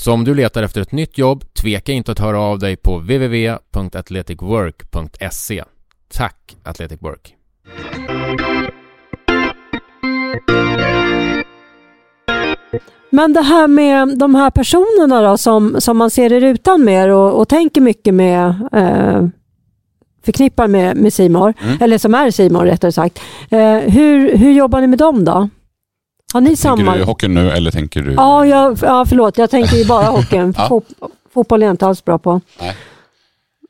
[0.00, 2.98] Så om du letar efter ett nytt jobb, tveka inte att höra av dig på
[2.98, 5.64] www.athleticwork.se.
[6.12, 7.34] Tack Athletic Work!
[13.10, 17.08] Men det här med de här personerna då som, som man ser i rutan mer
[17.08, 19.26] och, och tänker mycket med eh,
[20.24, 21.78] förknippar med, med Simor, Mm.
[21.80, 23.20] eller som är Simor rättare sagt.
[23.50, 25.48] Eh, hur, hur jobbar ni med dem då?
[26.32, 26.76] Har ni samma?
[26.76, 28.12] Tänker du hockeyn nu eller tänker du?
[28.12, 29.38] Ja, jag, ja, förlåt.
[29.38, 30.54] Jag tänker ju bara hockeyn.
[30.58, 30.68] Ja.
[30.68, 30.84] Fot,
[31.34, 32.40] fotboll är jag inte alls bra på.
[32.60, 32.76] Nej.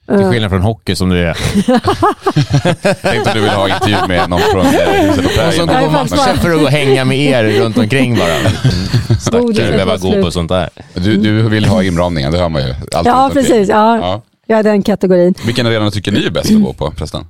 [0.09, 1.35] Till skillnad från hockey som du är.
[3.03, 6.37] Tänkte att du vill ha intervju med någon från eh, Och som går på matcher
[6.37, 8.29] för att hänga med er runt omkring bara.
[9.21, 10.69] Stackare, behöva gå på sånt där.
[10.95, 12.75] Du, du vill ha inramningen, det hör man ju.
[12.93, 13.69] Allt Ja, precis.
[13.69, 14.23] Ja, Ja.
[14.47, 15.35] jag är den kategorin.
[15.47, 17.27] Vilken arena tycker ni är bäst att gå på förresten?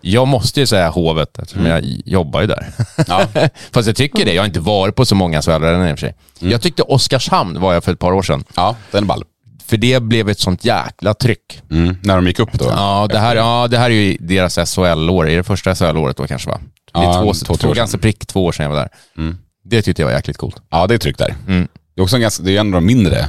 [0.00, 2.66] Jag måste ju säga Hovet eftersom jag jobbar ju där.
[3.06, 3.26] Ja.
[3.72, 4.32] Fast jag tycker det.
[4.34, 6.14] Jag har inte varit på så många SHL-arenor i och för sig.
[6.38, 8.44] Jag tyckte Oskarshamn var jag för ett par år sedan.
[8.56, 9.24] ja, den är ball.
[9.66, 11.62] För det blev ett sånt jäkla tryck.
[11.70, 11.96] Mm.
[12.02, 12.64] När de gick upp då?
[12.64, 15.28] Ja, det här, ja, det här är ju deras SHL-år.
[15.28, 16.60] Är det första SHL-året då kanske va?
[16.92, 18.88] Det är Ja, två, två, två, ganska prick två år sedan jag var där.
[19.18, 19.38] Mm.
[19.64, 20.56] Det tyckte jag var jäkligt coolt.
[20.70, 21.34] Ja, det är tryck där.
[21.48, 21.68] Mm.
[21.94, 23.28] Det är också en, ganska, det är en av de mindre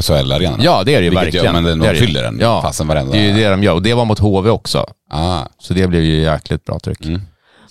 [0.00, 0.64] SHL-arenorna.
[0.64, 1.44] Ja, det är det ju Vilket verkligen.
[1.46, 2.06] gör- men den- det är de det ju.
[2.06, 3.74] fyller den ja, fasen varenda- Det är ju det de gör.
[3.74, 4.86] Och det var mot HV också.
[5.10, 7.04] Ah, Så det blev ju jäkligt bra tryck.
[7.06, 7.20] Mm.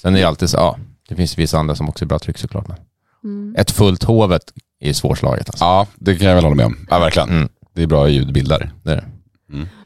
[0.02, 0.78] Sen är det alltid så, ja,
[1.10, 2.68] det finns vissa andra som också är bra tryck såklart.
[2.68, 2.78] Men
[3.24, 3.56] Mm.
[3.58, 4.42] ett fullt Hovet
[4.80, 5.66] är svårslaget alltså.
[5.66, 6.88] ja, det kan jag väl hålla med om.
[6.90, 7.30] Ja, verkligen.
[7.30, 7.50] Mm.
[7.76, 8.72] Det är bra ljudbilder.
[8.84, 9.06] Det är det.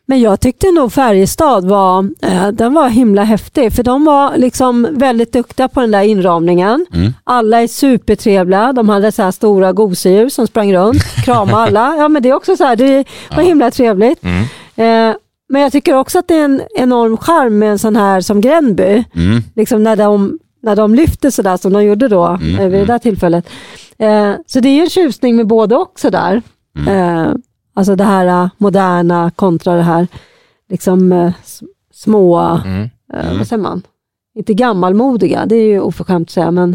[0.09, 3.73] Men jag tyckte nog Färjestad var, eh, den var himla häftig.
[3.73, 6.85] För de var liksom väldigt duktiga på den där inramningen.
[6.93, 7.13] Mm.
[7.23, 8.73] Alla är supertrevliga.
[8.73, 11.95] De hade så här stora gosedjur som sprang runt, kramade alla.
[11.97, 14.19] Ja, men det är också så här, det var himla trevligt.
[14.23, 14.41] Mm.
[14.75, 15.15] Eh,
[15.49, 18.41] men jag tycker också att det är en enorm charm med en sån här som
[18.41, 19.03] Gränby.
[19.15, 19.43] Mm.
[19.55, 22.85] Liksom när de, när de lyfter sådär som de gjorde då Mm, eh, vid det
[22.85, 23.49] där tillfället.
[23.97, 26.41] Eh, så det är en tjusning med både och sådär.
[26.77, 27.41] Mm.
[27.79, 30.07] Alltså det här eh, moderna kontra det här
[30.69, 31.11] liksom
[31.43, 31.59] s-
[31.93, 32.89] små, Mm.
[33.13, 33.37] eh, Mm.
[33.37, 33.81] vad säger man?
[34.35, 36.69] Inte gammalmodiga, det är ju oförskämt att säga, men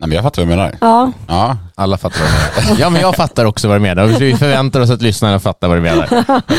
[0.00, 0.74] Nej, men jag fattar vad du menar.
[0.80, 1.12] ja.
[1.28, 2.80] Ja, Alla fattar vad du menar.
[2.80, 4.06] Ja, men jag fattar också vad du menar.
[4.06, 6.06] Vi förväntar oss att lyssnarna fattar vad du menar.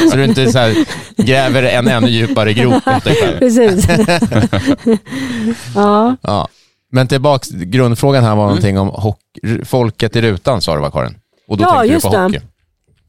[0.09, 0.75] Så du inte så här
[1.23, 3.39] gräver en ännu djupare grop åt dig själv.
[3.39, 3.87] Precis.
[5.75, 6.15] ja.
[6.21, 6.47] Ja.
[6.91, 11.15] Men tillbaks, grundfrågan här var någonting om hockey, folket i rutan sa du va Karin?
[11.47, 12.41] Och då Ja, tänkte du på det.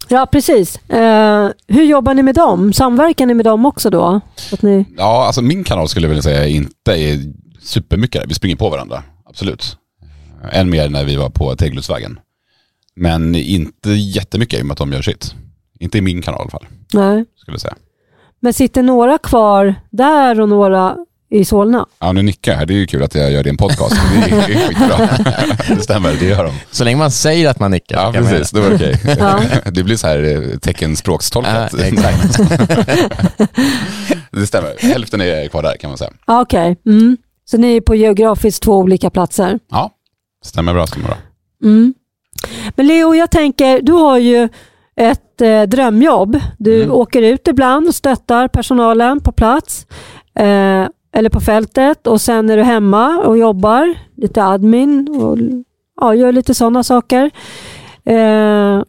[0.09, 0.77] Ja, precis.
[0.77, 2.73] Eh, hur jobbar ni med dem?
[2.73, 4.21] Samverkar ni med dem också då?
[4.53, 4.85] Att ni...
[4.97, 7.19] ja alltså min kanal skulle jag vilja säga inte är
[7.63, 8.29] supermycket där.
[8.29, 9.77] Vi springer på varandra, absolut.
[10.53, 12.19] Än mer när vi var på Tegeludsvägen.
[12.97, 15.35] Men inte jättemycket i och med att de gör sitt.
[15.81, 17.25] Inte i min kanal i alla fall, Nej.
[17.37, 17.75] skulle jag säga.
[18.41, 20.97] Men sitter några kvar där och några
[21.31, 21.87] i Solna?
[21.99, 22.67] Ja, nu nickar jag här.
[22.67, 23.97] Det är ju kul att jag gör det i en podcast.
[24.27, 25.09] Det är, det är skitbra.
[25.77, 26.55] Det stämmer, det gör de.
[26.71, 27.97] Så länge man säger att man nickar.
[27.97, 28.51] Ja, så kan man precis.
[28.51, 29.01] Det var okej.
[29.19, 29.41] Ja.
[29.71, 31.73] Det blir så här eh, teckenspråkstolkat.
[31.79, 32.39] Ja, exakt.
[34.31, 34.75] Det stämmer.
[34.79, 36.11] Hälften är kvar där kan man säga.
[36.27, 36.77] Okej.
[36.87, 37.17] Mm.
[37.45, 39.59] Så ni är på geografiskt två olika platser?
[39.71, 39.91] Ja,
[40.45, 40.87] stämmer bra.
[40.87, 41.17] Stämmer bra.
[41.65, 41.95] Mm.
[42.77, 44.49] Men Leo, jag tänker, du har ju
[44.97, 46.41] ett eh, drömjobb.
[46.59, 46.93] Du Mm.
[46.95, 49.87] åker ut ibland och stöttar personalen på plats
[50.39, 55.39] eh, eller på fältet och sen är du hemma och jobbar lite admin och
[56.01, 57.31] ja, gör lite sådana saker.
[58.05, 58.83] Eh,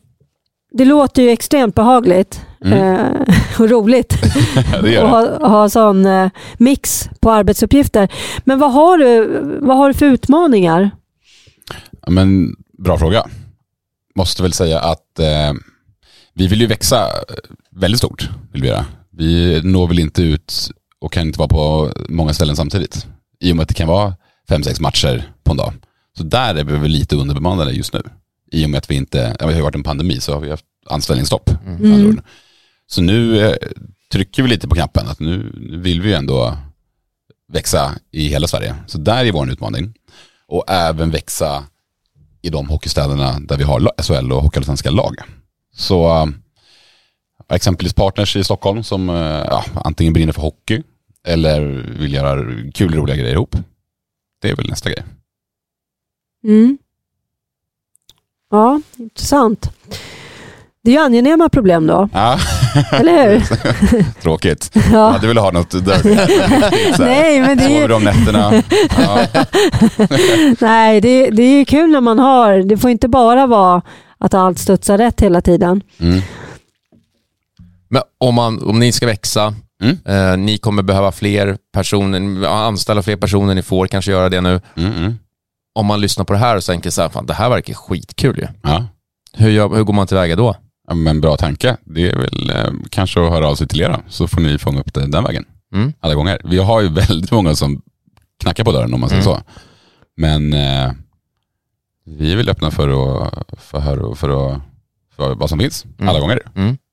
[0.72, 3.06] det låter ju extremt behagligt eh,
[3.60, 4.14] och roligt
[4.74, 8.10] att ha, ha sån eh, mix på arbetsuppgifter.
[8.44, 10.92] Men vad har du, vad har du för utmaningar?
[12.02, 13.26] Ja, Men, bra fråga.
[14.16, 15.54] Måste väl säga att eh,
[16.34, 17.36] vi vill ju växa eh,
[17.72, 18.30] väldigt stort.
[18.54, 18.86] Vill vi, göra.
[19.12, 20.70] vi når väl inte ut
[21.06, 23.08] och kan inte vara på många ställen samtidigt.
[23.40, 24.16] I och med att det kan vara
[24.50, 25.74] fem, sex matcher på en dag.
[26.18, 28.02] Så där är vi väl lite underbemannade just nu.
[28.52, 30.50] I och med att vi inte, det har ju varit en pandemi så har vi
[30.50, 31.50] haft anställningsstopp.
[31.66, 32.08] Mm.
[32.08, 32.22] ord.
[32.88, 33.56] Så nu eh,
[34.12, 36.58] trycker vi lite på knappen att nu, vill vi ju ändå
[37.54, 38.76] växa i hela Sverige.
[38.88, 39.94] Så där är vår utmaning.
[40.48, 41.64] Och även växa
[42.42, 45.16] i de hockeystäderna där vi har SHL och hockeyallsvenska lag.
[45.76, 46.30] Så
[47.50, 49.16] exempelvis partners i Stockholm som äh,
[49.50, 50.84] ja, antingen brinner för hockey
[51.26, 51.62] eller
[52.00, 53.56] vill göra kul roliga grejer ihop.
[54.42, 55.04] Det är väl nästa grej.
[56.44, 56.78] Mm.
[58.52, 59.70] Ja, intressant.
[60.84, 62.40] Det är ju angenäma problem då, Ja,
[62.92, 64.12] eller hur?
[64.22, 64.72] tråkigt.
[64.74, 65.10] Jag Ja.
[65.10, 65.74] hade velat ha något
[67.00, 68.64] Nej, men det är, Sover ju- du om nätterna?
[68.98, 69.28] Ja.
[70.60, 73.82] nej, det, det är ju kul när man har, det får inte bara vara
[74.18, 75.82] att allt studsar rätt hela tiden.
[76.00, 76.22] Mm.
[77.90, 79.98] Men om, man, om ni ska växa, Mm.
[80.06, 84.62] eh, ni kommer behöva fler personer, anställa fler personer, ni får kanske göra det nu.
[84.76, 85.14] Mm, mm.
[85.76, 88.38] Om man lyssnar på det här och tänker så här, fan det här verkar skitkul
[88.38, 88.48] ju.
[88.62, 88.86] Ja.
[89.34, 90.56] Hur, gör, hur går man tillväga då?
[90.88, 91.78] Ja, men bra tanke.
[91.84, 94.58] Det är väl eh, kanske att höra av sig till er då, så får ni
[94.58, 95.46] fånga upp det den vägen.
[95.74, 95.94] Mm.
[96.00, 96.42] Alla gånger.
[96.44, 97.82] Vi har ju väldigt många som
[98.44, 99.36] knackar på dörren om man säger Mm.
[99.36, 99.42] så.
[100.18, 100.92] Men eh,
[102.06, 104.62] vi är väl öppna för att, för, för, för, att,
[105.16, 105.86] för vad som finns.
[105.86, 106.10] Mm.
[106.10, 106.40] Alla gånger.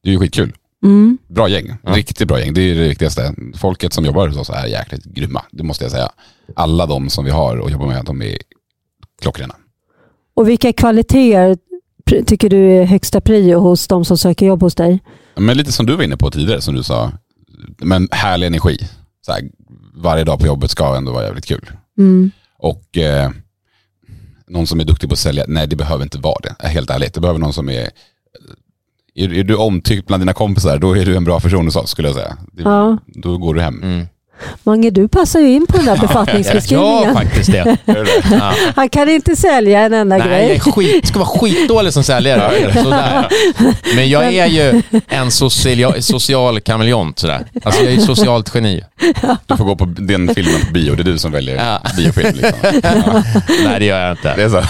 [0.02, 0.52] Det är ju skitkul.
[0.82, 1.18] Mm.
[1.28, 1.76] Bra gäng.
[1.82, 1.92] Ja.
[1.92, 2.54] Riktigt bra gäng.
[2.54, 3.34] Det är det viktigaste.
[3.56, 5.44] Folket som jobbar hos oss är jäkligt grymma.
[5.50, 6.10] Det måste jag säga.
[6.56, 8.38] Alla de som vi har och jobbar med, de är
[9.22, 9.54] klockrena.
[10.34, 11.58] Och vilka kvaliteter
[12.26, 15.00] tycker du är högsta prio hos de som söker jobb hos dig?
[15.36, 17.12] Men lite som du var inne på tidigare, som du sa.
[17.78, 18.78] Men härlig energi.
[19.26, 19.42] Så här,
[19.94, 21.70] varje dag på jobbet ska ändå vara jävligt kul.
[21.98, 22.30] Mm.
[22.58, 23.30] Och eh,
[24.48, 26.68] någon som är duktig på att sälja, nej det behöver inte vara det.
[26.68, 27.90] Helt ärligt, det behöver någon som är
[29.14, 31.90] är, är du omtyckt bland dina kompisar, då är du en bra person hos oss
[31.90, 32.36] skulle jag säga.
[32.52, 32.98] Det, Ja.
[33.06, 33.82] Då går du hem.
[33.82, 34.06] Mm.
[34.62, 37.02] Mange, du passar ju in på den där befattningsbeskrivningen.
[37.08, 37.76] Ja, faktiskt det.
[38.30, 38.52] Ja.
[38.76, 40.60] Han kan inte sälja en enda Nej, jag grej.
[40.60, 42.72] skit, ska vara skitdålig som säljare.
[42.82, 43.26] Sådär.
[43.96, 47.18] Men jag är ju en social, social kameleont.
[47.18, 47.46] Sådär.
[47.64, 48.84] Alltså jag är ett socialt geni.
[49.46, 51.80] Du får gå på den filmen på bio, det är du som väljer Ja.
[51.96, 52.36] biofilm.
[52.36, 52.58] Liksom.
[52.82, 53.22] Ja,
[53.64, 54.36] Nej, det gör jag inte.
[54.36, 54.62] det är så.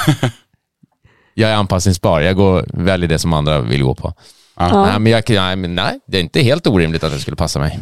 [1.35, 2.21] Jag är anpassningsbar.
[2.21, 4.13] Jag går, väljer det som andra vill gå på.
[4.57, 4.87] Ja.
[4.87, 7.59] Nej, men jag, nej, men nej, det är inte helt orimligt att det skulle passa
[7.59, 7.79] mig.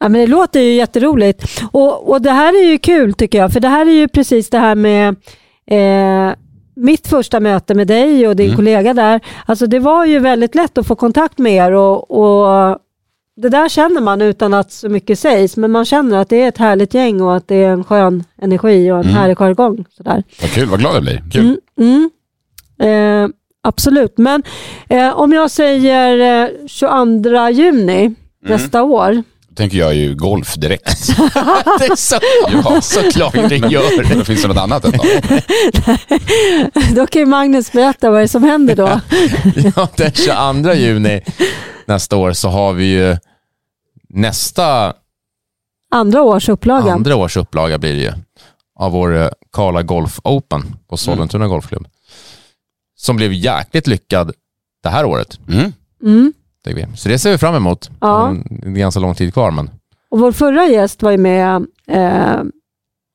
[0.00, 1.62] Ja, men det låter ju jätteroligt.
[1.72, 4.50] Och, och det här är ju kul tycker jag, för det här är ju precis
[4.50, 5.16] det här med
[5.70, 6.34] eh,
[6.76, 8.56] mitt första möte med dig och din Mm.
[8.56, 9.20] kollega där.
[9.46, 12.78] Alltså det var ju väldigt lätt att få kontakt med er och, och
[13.36, 16.48] det där känner man utan att så mycket sägs, men man känner att det är
[16.48, 19.14] ett härligt gäng och att det är en skön energi och en Mm.
[19.16, 19.84] härlig jargong.
[19.90, 20.22] Sådär.
[20.40, 21.24] Vad kul, vad glad jag blir.
[21.32, 21.42] Kul.
[21.42, 22.10] Mm, mm.
[22.82, 23.28] Eh,
[23.62, 24.42] absolut, men
[24.88, 28.14] eh, om jag säger eh, 22 juni
[28.46, 31.06] nästa år, Då tänker jag ju golf direkt.
[31.78, 32.16] Det är så,
[32.64, 32.80] Ja.
[32.80, 34.14] såklart det gör.
[34.18, 35.04] Det finns det något annat än då?
[36.94, 39.00] då kan ju Magnus berätta vad det är som händer då.
[39.76, 41.20] Ja, den 22 juni
[41.86, 43.16] nästa år så har vi ju
[44.08, 44.92] nästa
[45.90, 46.92] Andra års upplaga.
[46.92, 48.12] andra års upplaga blir det ju
[48.78, 51.86] av vår eh, Karla Golf Open på Sollentuna Golfklubb.
[53.04, 54.32] Som blev jäkligt lyckad
[54.82, 55.38] det här året.
[55.48, 55.72] Mm.
[56.02, 56.32] Mm.
[56.96, 57.90] Så det ser vi fram emot.
[58.00, 58.26] Ja.
[58.28, 59.70] Mm, Det är ganska lång tid kvar, men
[60.10, 62.40] Och vår förra gäst var ju med, eh,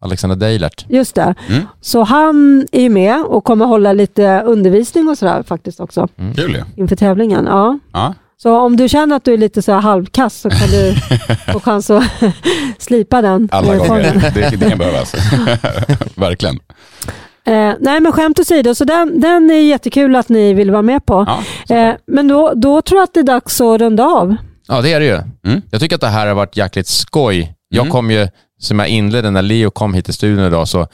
[0.02, 0.86] Alexander Deilert.
[0.90, 1.36] just det.
[1.50, 1.62] Mm.
[1.82, 6.52] Så han är ju med och kommer hålla lite undervisning och sådär faktiskt också Kul
[6.56, 6.64] ju.
[6.84, 7.46] inför tävlingen.
[7.46, 7.80] Ja.
[7.94, 8.14] Ja.
[8.38, 10.96] Så om du känner att du är lite så här halvkass så kan du
[11.54, 12.04] få chans att
[12.78, 13.50] slipa den.
[13.52, 14.32] Alla gånger.
[14.36, 15.16] Det, det kan behövas.
[16.16, 16.60] Verkligen.
[17.50, 21.06] Eh, nej men skämt åsido, så den, den är jättekul att ni vill vara med
[21.06, 21.26] på.
[21.68, 21.76] Ja.
[21.76, 24.36] Eh, men då, då tror jag att det är dags att runda av.
[24.68, 25.20] Ja, det är det ju.
[25.52, 25.62] Mm.
[25.72, 27.54] Jag tycker att det här har varit jäkligt skoj.
[27.70, 27.92] Jag Mm.
[27.92, 28.28] kom ju,
[28.60, 30.88] som jag inledde när Leo kom hit till studion idag, så,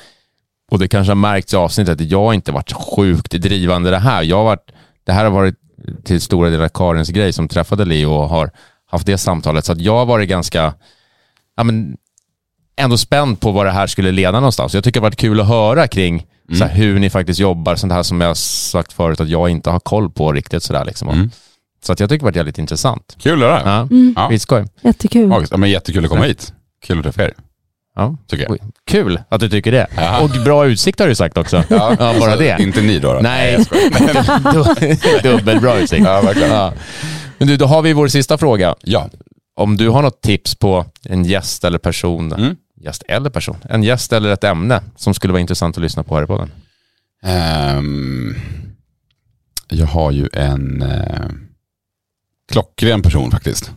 [0.72, 4.24] och det kanske har märkts i avsnittet att jag inte varit sjukt drivande det här.
[4.24, 4.72] Jag har varit,
[5.06, 5.56] det här har varit
[6.04, 8.52] till stora delar Karins grej som träffade Leo och har
[8.92, 9.66] haft det samtalet.
[9.66, 10.74] Så att jag har varit ganska,
[11.58, 11.98] ja men,
[12.78, 14.74] ändå spänd på vad det här skulle leda någonstans.
[14.74, 16.26] Jag tycker det har varit kul att höra kring
[16.60, 19.50] så här, hur ni faktiskt jobbar, sånt här som jag har sagt förut att jag
[19.50, 20.64] inte har koll på riktigt.
[20.64, 21.10] Sådär, liksom.
[21.10, 21.32] Mm.
[21.86, 23.16] Så att jag tycker det varit jävligt intressant.
[23.20, 23.62] Kul att höra.
[23.66, 24.14] Ja, Mm.
[24.18, 24.30] Ja.
[24.30, 24.66] skitskoj.
[24.82, 25.46] Jättekul.
[25.52, 26.54] Ja, men jättekul att komma hit.
[26.86, 27.34] Kul att träffa er,
[27.96, 28.18] Ja.
[28.28, 28.58] tycker jag.
[28.88, 29.88] Kul att du tycker det.
[29.98, 30.22] Ja.
[30.22, 31.58] Och bra utsikt har du sagt också.
[31.58, 32.58] Ja, Ja, bara alltså, det.
[32.60, 33.14] Inte ni då?
[33.14, 33.20] då?
[33.20, 33.58] Nej,
[35.24, 36.04] dubbelbra utsikt.
[36.06, 36.50] Ja, verkligen.
[36.52, 36.74] Ja.
[37.38, 38.76] Men du, då har vi vår sista fråga.
[38.82, 39.10] Ja.
[39.56, 42.56] Om du har något tips på en gäst eller person, Mm.
[42.76, 46.16] Gäst eller person, en gäst eller ett ämne som skulle vara intressant att lyssna på
[46.16, 46.52] här i podden.
[47.24, 48.36] Ehm,
[49.70, 51.30] jag har ju en uh,
[52.52, 53.72] klockren person faktiskt.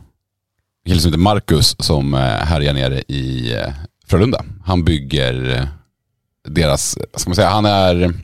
[0.84, 3.72] En kille som heter Marcus som uh, härjar nere i uh,
[4.06, 4.44] Frölunda.
[4.64, 5.66] Han bygger eh,
[6.48, 8.14] deras, vad ska man säga, han är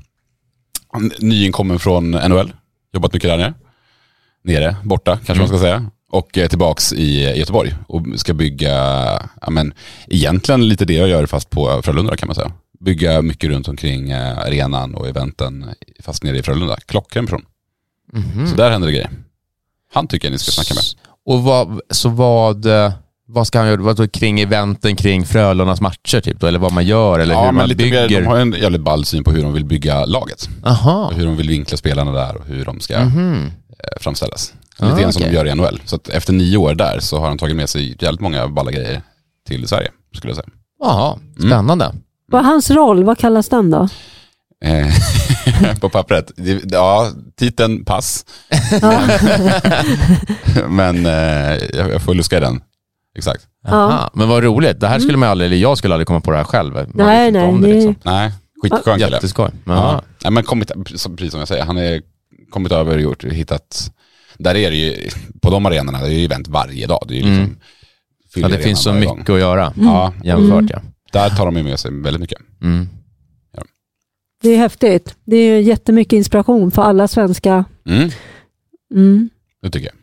[1.19, 2.53] nyinkommen från NHL.
[2.93, 3.55] Jobbat mycket där nere.
[4.43, 5.91] Nere, borta kanske man ska säga.
[6.15, 8.73] Och eh, tillbaks i eh, Göteborg och ska bygga,
[9.41, 9.75] ja men
[10.09, 12.53] egentligen lite det jag gör fast på Frölunda kan man säga.
[12.81, 15.67] Bygga mycket runt omkring eh, arenan och eventen
[16.03, 16.77] fast nere i Frölunda.
[16.87, 17.43] Klockren person.
[18.51, 19.11] Så där händer det grejer.
[19.95, 20.85] Han tycker jag ni ska snacka med.
[21.27, 22.67] Och vad, så vad,
[23.27, 23.81] vad ska han göra?
[23.83, 26.47] Vad kring eventen kring Frölundas matcher typ då?
[26.47, 28.21] Eller vad man gör eller hur Ja, men man lite mer, bygger?
[28.21, 30.49] de har en jävligt ball syn på hur de vill bygga laget.
[30.65, 31.07] Aha.
[31.07, 33.51] Och hur de vill vinkla spelarna där och hur de ska Mhm.
[33.79, 34.53] eh, framställas.
[34.79, 35.35] Ah, Lite grann som de okej.
[35.37, 35.81] gör i NHL.
[35.85, 38.71] Så att efter nio år där så har han tagit med sig jävligt många balla
[38.71, 39.03] grejer
[39.49, 40.49] till Sverige, skulle jag säga.
[40.81, 41.93] Jaha, spännande.
[42.29, 43.05] Vad är hans roll?
[43.05, 43.89] Vad kallas den då?
[44.65, 44.87] Eh,
[45.81, 46.33] på pappret.
[46.65, 48.25] Ja, titeln pass.
[50.69, 52.61] Men eh, jag får luska i den.
[53.19, 53.45] Exakt.
[53.69, 54.11] Aha.
[54.15, 54.81] Men vad roligt.
[54.81, 56.75] Det här skulle man aldrig, eller jag skulle aldrig komma på det här själv.
[56.75, 57.95] Man Nej, nej, om det, liksom.
[58.03, 58.33] Nej,
[58.63, 59.17] skitskön kille.
[59.17, 59.51] Jätteskoj.
[59.67, 60.03] Ja.
[60.31, 62.03] Men kommit, precis som jag säger, han är
[62.51, 63.91] kommit över och gjort, hittat,
[64.39, 65.09] där är det ju,
[65.43, 67.05] på de arenorna, det är ju event varje dag.
[67.09, 67.57] Det, är ju liksom,
[68.37, 68.51] Mm.
[68.51, 69.21] Ja, det finns så mycket gång.
[69.21, 70.65] att göra Ja, jämfört.
[70.71, 70.81] Ja.
[71.13, 72.39] där tar de ju med sig väldigt mycket.
[72.63, 72.89] Mm.
[74.43, 75.15] Det är häftigt.
[75.25, 77.65] Det är ju jättemycket inspiration för alla svenska.
[77.89, 78.11] Mm,
[78.95, 79.31] Mm.
[79.63, 79.95] det tycker jag.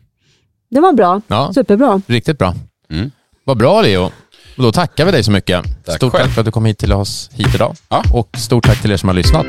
[0.70, 1.20] Det var bra.
[1.28, 2.02] Ja, Superbra.
[2.06, 2.54] riktigt bra.
[2.90, 3.10] Mm.
[3.44, 4.04] Vad bra Leo.
[4.56, 5.84] Och då tackar vi dig så mycket.
[5.84, 6.24] Tack stort själv.
[6.24, 7.76] tack för att du kom hit till oss hit idag.
[7.88, 8.02] Ja.
[8.12, 9.46] Och stort tack till er som har lyssnat.